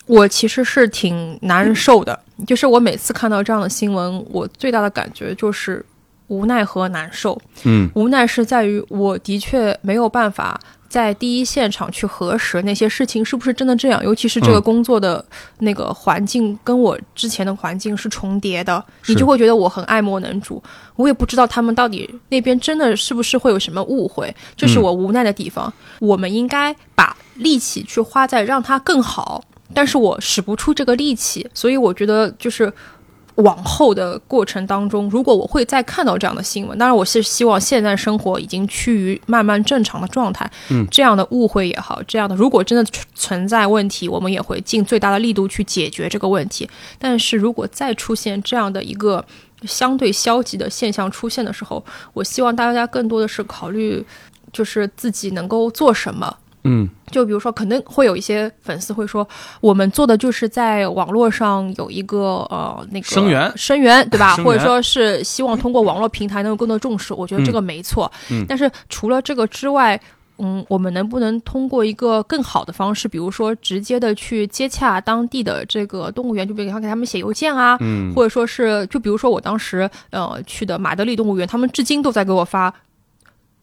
[0.07, 5.85] 我其实是挺难受的，就是我每次看到这样的新闻，我最大的感觉就是
[6.31, 7.39] 无奈和难受。
[7.65, 10.57] 嗯无奈是在于我的确没有办法
[10.87, 15.23] 在第一现场去核实那些事情是不是真的这样，尤其是这个嗯工作的
[15.59, 20.61] 那个环境跟我之前的环境是重叠的，是你就会觉得我很爱莫能助。
[20.95, 25.71] 我也不知道他们到底那边真的是不是会有什么误会，这是我无奈的地方。
[25.99, 32.71] 我们应该把力气去花在让它更好，但是我使不出这个力气，所以我觉得就是。
[33.35, 40.49] 往后的过程当中，如果我会再看到这样的新闻，当然我是希望现在生活已经趋于慢慢正常的状态。
[40.69, 46.69] 嗯，这样的误会也好，这样的如果真的存存在问题，我们也会尽最大的力度去解决这个问题。
[46.99, 49.23] 但是如果再出现这样的一个
[49.63, 54.05] 相对消极的现象出现的时候，我希望大家更多的是考虑，
[54.51, 56.37] 就是自己能够做什么。
[56.63, 59.27] 嗯就比如说，可能会有一些粉丝会说，
[59.59, 64.35] 我们做的就是在网络上有一个呃那个声援声援，对吧？
[64.43, 68.11] 或者说是希望通过网络平台能够更多重视，我觉得这个没错。
[68.29, 69.99] 嗯但是除了这个之外，
[70.37, 82.73] 嗯，我们能不能通过一个更好的方式，比如说直接的去接洽当地的这个动物园，就比如说给他们写邮件啊，嗯或者说是，就比如说我当时呃去的马德里动物园，他们至今都在给我发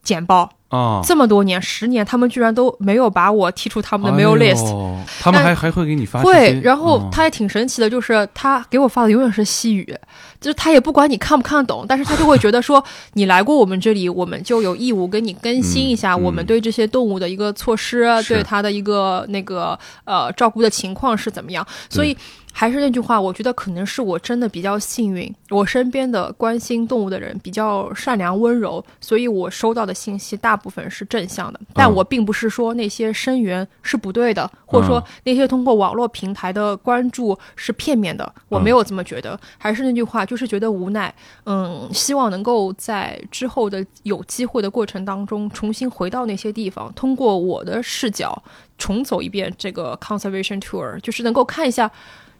[0.02, 0.48] 简报。
[0.68, 4.68] 啊，这么多年，十年，他们居然都没有把我踢出他们的 mail 哎 list。
[4.68, 9.96] 呦他们还还会给你发这会，然后哦他也挺神奇的，就是他给我发的永远是西语，
[10.40, 12.82] 就是他也不管你看不看得懂，但是他就会觉得说
[13.14, 18.34] 你来过我们这里，我们就有义务跟你更新一下嗯我们对这些动物的一个措施，是。
[18.34, 21.66] 对它的一个那个呃照顾的情况是怎么样。
[21.88, 22.16] 所以
[22.58, 31.60] 还是那句话，我觉得可能是我真的比较幸运，我身边的关心动物的人比较善良温柔，所以我收到的信息大部分是正向的。
[31.72, 39.38] 但嗯我并不是说那些声援是不对的，或者说那些通过网络平台的关注是片面的，我没有这么觉得。
[39.56, 41.14] 还是那句话，就是觉得无奈。
[41.44, 48.42] 嗯，希望能够在之后的有机会的过程当中，重新回到那些地方，通过我的视角
[48.76, 51.88] 重走一遍这个 conservation tour，就是能够看一下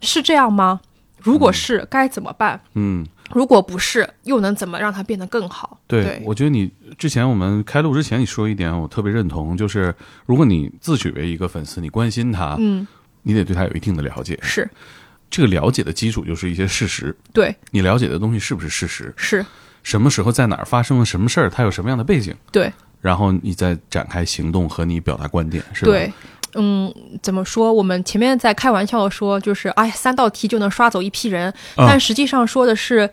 [0.01, 0.81] 是这样吗？
[1.21, 2.59] 如果是，该怎么办？
[2.75, 5.77] 嗯，如果不是，又能怎么让它变得更好？
[5.85, 9.93] 对，对我觉得你之前我们开录之前你说一点，我特别认同，就是
[10.25, 12.87] 如果你自诩为一个粉丝，你关心他，嗯，
[13.23, 14.39] 你得对他有一定的了解。
[14.41, 14.69] 是
[15.29, 19.13] 这个了解的基础就是一些事实，对，你了解的东西是不是事实？
[19.17, 19.45] 是
[19.83, 21.49] 什么时候在哪儿发生了什么事儿？
[21.49, 22.35] 他有什么样的背景？
[22.51, 22.71] 对。
[23.01, 25.91] 然后你再展开行动和你表达观点，是吧？
[25.91, 26.11] 对，
[26.55, 27.71] 嗯，怎么说？
[27.71, 33.09] 我们前面在开玩笑的说，就是哎，三道题就能刷走一批人，嗯但实际上说的是，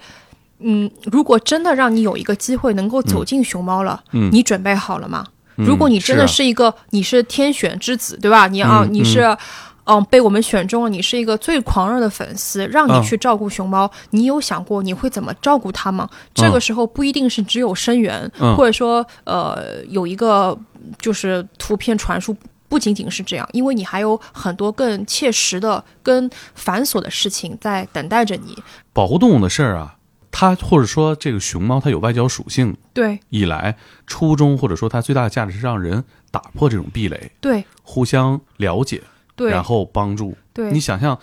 [0.61, 5.27] 嗯，如果真的让你有一个机会能够走进熊猫了，嗯你准备好了吗？
[5.57, 8.47] 嗯如果你真的是一个，你是天选之子，对吧？
[8.47, 9.37] 你啊，嗯你是
[9.85, 16.09] 嗯，被我们选中了，你是一个最狂热的粉丝，让嗯你去照顾熊猫，你有想过你会怎么照顾它吗？
[16.35, 20.59] 这个时候不一定是只有声源，嗯或者说呃有一个
[20.99, 22.37] 就是图片传输。
[22.69, 28.57] 不仅仅是这样，因为你还有很多更切实的、更繁琐的事情在等待着你。
[28.93, 29.97] 保护动物的事儿啊，
[30.31, 39.03] 它或者说这个熊猫它有外交属性对以来，初衷或者说它最大的价值是让人打破这种壁垒，对互相了解，
[39.35, 40.37] 对然后帮助。
[40.53, 41.19] 对，你想象，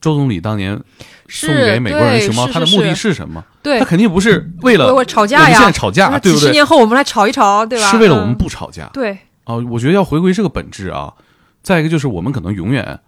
[0.00, 0.80] 周总理当年
[1.28, 3.44] 送给美国人熊猫，对他的目的是什么？
[3.62, 6.40] 对他肯定不是为了为我吵架我们现在呀，吵架，对不对？
[6.40, 7.88] 几十年后我们来吵一吵，对吧？
[7.88, 8.88] 嗯是为了我们不吵架。
[8.92, 11.14] 对啊，我觉得要回归这个本质啊。
[11.62, 13.00] 再一个就是我们可能永远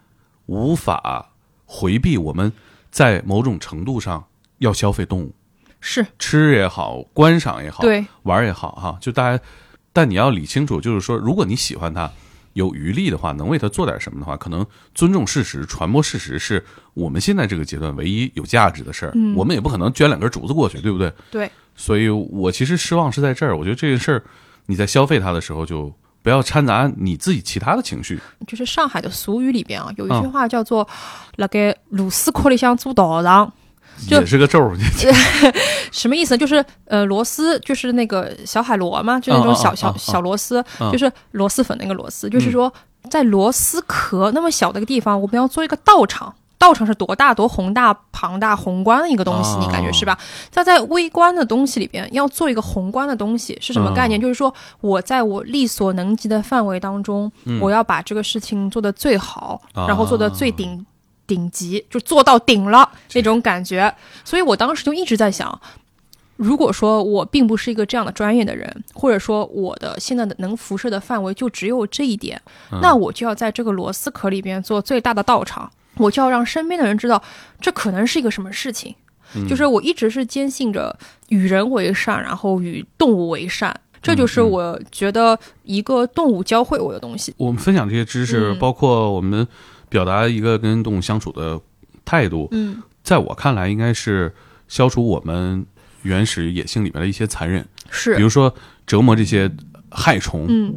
[0.46, 1.30] 无法
[1.64, 2.52] 回避我们
[2.90, 4.24] 在某种程度上
[4.58, 5.34] 要消费动物，
[5.80, 9.42] 是，吃也好，观赏也好，对玩儿也好，哈，就大家，
[9.92, 12.10] 但你要理清楚，就是说，如果你喜欢它，
[12.54, 16.64] 有余力的话，能为它做点什么的话，可能尊重事实、传播事实是
[16.94, 19.12] 我们现在这个阶段唯一有价值的事儿。
[19.14, 21.12] 嗯我们也不可能捐两根竹子过去，对不对？
[21.30, 23.56] 对所以我其实失望是在这儿。
[23.56, 24.24] 我觉得这个事儿，
[24.66, 28.20] 你在消费它的时候，就不要掺杂你自己其他的情绪。
[28.46, 30.30] 就是上海的俗语里边啊，有一句嗯。
[30.30, 30.86] 话叫做
[31.36, 33.52] “那个螺丝壳里向做道场
[34.08, 34.76] 就也是个咒儿，”，
[35.90, 36.36] 什么意思？
[36.36, 40.92] 就是呃，螺丝就是那个小海螺嘛，就那种小小小螺丝，嗯。
[40.92, 42.72] 就是螺蛳粉那个螺丝，就是说
[43.10, 46.34] 在螺丝壳那么小的一个地方，我们要做一个道场。
[46.58, 50.18] 道场是多大、多宏大、庞大、宏观的一个东西，哦你感觉是吧？
[50.50, 54.20] 在在微观的东西里边，要做一个宏观的东西是什么概念？
[54.20, 57.30] 嗯就是说我在我力所能及的范围当中，
[57.60, 60.84] 我要把这个事情做得最好，啊然后做得最顶
[61.26, 63.94] 顶级，就做到顶了那种感觉。
[64.24, 65.60] 所以我当时就一直在想，
[66.34, 72.40] 如果说我并不是一个这样的专业的人，或者说我的现在的能辐射的范围就只有这一点，
[72.82, 77.22] 那我就要在这个螺丝壳里边做最大的道场，我就要让身边的人知道
[77.60, 78.94] 这可能是一个什么事情。
[79.46, 87.34] 就是我一直是坚信着与人为善，然后与动物为善，这就是我觉得一个动物教会我的东西。
[87.36, 89.46] 我们分享这些知识，嗯包括我们
[89.90, 91.60] 表达一个跟动物相处的
[92.06, 94.34] 态度，嗯，在我看来，应该是
[94.66, 95.66] 消除我们
[96.04, 98.54] 原始野性里面的一些残忍，是比，如说
[98.86, 99.50] 折磨这些
[99.90, 100.46] 害虫。
[100.48, 100.74] 嗯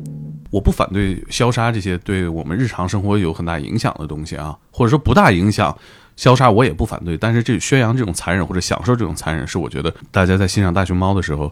[0.52, 5.76] 我不反对消杀这些对我们日常生活有很大影响的东西啊，或者说不大影响。
[6.18, 11.52] 消杀我也不反对，但是这宣扬这种残忍或者享受这种残忍，是我觉得大家在欣赏大熊猫的时候，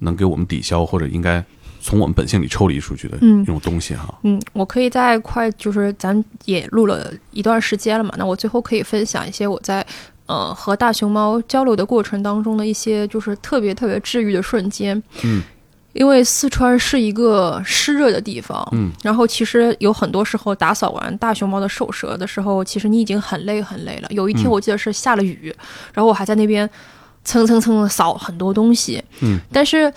[0.00, 1.42] 能给我们抵消或者应该
[1.80, 4.14] 从我们本性里抽离出去的嗯一种东西哈。
[4.22, 9.84] 嗯，我可以在快就是咱也录了一段时间了嘛，那我最后可以分享一些我在
[10.26, 15.02] 呃和大熊猫交流的过程当中的一些就是特别特别治愈的瞬间。
[15.24, 15.42] 嗯，
[15.94, 24.08] 因为四川是一个湿热的地方，嗯，然后其实有很多时候打扫完大熊猫的兽舍的时候，其实你已经很累很累了。
[24.10, 24.50] 有一天嗯。
[24.50, 25.54] 我记得是下了雨，
[25.92, 26.68] 然后我还在那边
[27.24, 29.90] 蹭蹭蹭的扫很多东西，嗯，但是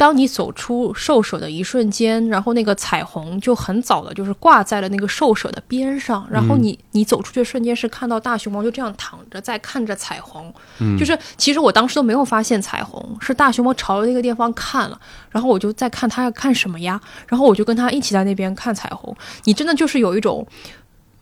[0.00, 6.26] 当你走出兽舍的一瞬间，然后那个彩虹就很早的，就是挂在了那个兽舍的边上。
[6.30, 14.98] 然后你你走出去的瞬间是看到大熊猫就这样躺着在看着彩虹，嗯就是其实我当时都没有发现彩虹，是大熊猫朝着那个地方看了，
[15.28, 16.98] 然后我就在看它要看什么呀，
[17.28, 19.14] 然后我就跟它一起在那边看彩虹。
[19.44, 20.46] 你真的就是有一种，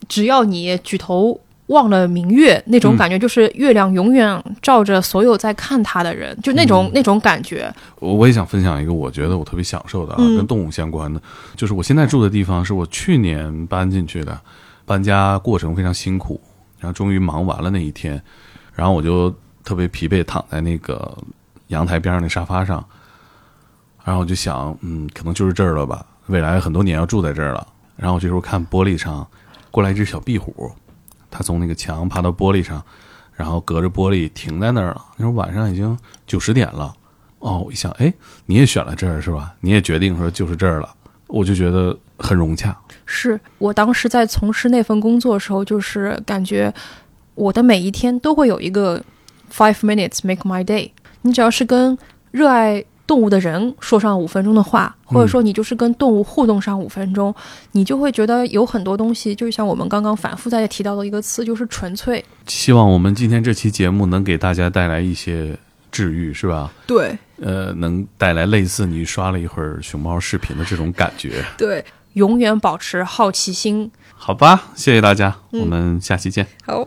[0.08, 1.40] 只要你举头。
[1.68, 7.72] 望了明月那种感觉，就是月亮永远照着所有在看它的人，就那种、那种感觉。
[8.00, 11.20] 我我也想分享一个我觉得我特别享受的啊，嗯跟动物相关的，
[11.56, 14.38] 就是我现在住的地方是我去年搬进去的，
[14.84, 16.40] 搬家过程非常辛苦，
[16.78, 18.20] 然后终于忙完了那一天，
[18.74, 21.16] 然后我就特别疲惫，躺在那个
[21.68, 22.82] 阳台边上那沙发上，
[24.04, 27.66] 然后我就想，嗯，可能就是这儿了吧，未来很多年要住在这儿了。
[27.94, 29.26] 然后我这时候看玻璃上
[29.70, 30.72] 过来一只小壁虎，
[31.30, 32.82] 他从那个墙爬到玻璃上，
[33.34, 35.04] 然后隔着玻璃停在那儿了。
[35.16, 36.94] 那时候晚上已经九十点了。
[37.40, 38.12] 哦，我一想，哎，
[38.46, 39.54] 你也选了这儿是吧？
[39.60, 40.92] 你也决定说就是这儿了，
[41.28, 42.76] 我就觉得很融洽。
[43.06, 46.72] 是我当时在从事那份工作的时候，就是感觉
[47.36, 49.00] 我的每一天都会有一个
[49.52, 50.90] five minutes make my day。
[51.22, 51.96] 你只要是跟
[52.32, 57.34] 热爱动物的人说上五分钟的话，或者说你就是跟动物互动上五分钟，
[57.72, 62.22] 你就会觉得有很多东西，就像我们刚刚反复在提到的一个词，就是纯粹。
[62.46, 65.56] 希望我们今天这期节目能给大家带来一些
[65.90, 66.70] 治愈，是吧？
[66.86, 71.82] 对呃，能带来类似你刷了一会儿熊猫视频的这种感觉，对，
[72.12, 73.90] 永远保持好奇心。
[74.14, 74.64] 好吧？
[74.74, 76.46] 谢谢大家，嗯我们下期见。
[76.66, 76.86] 好。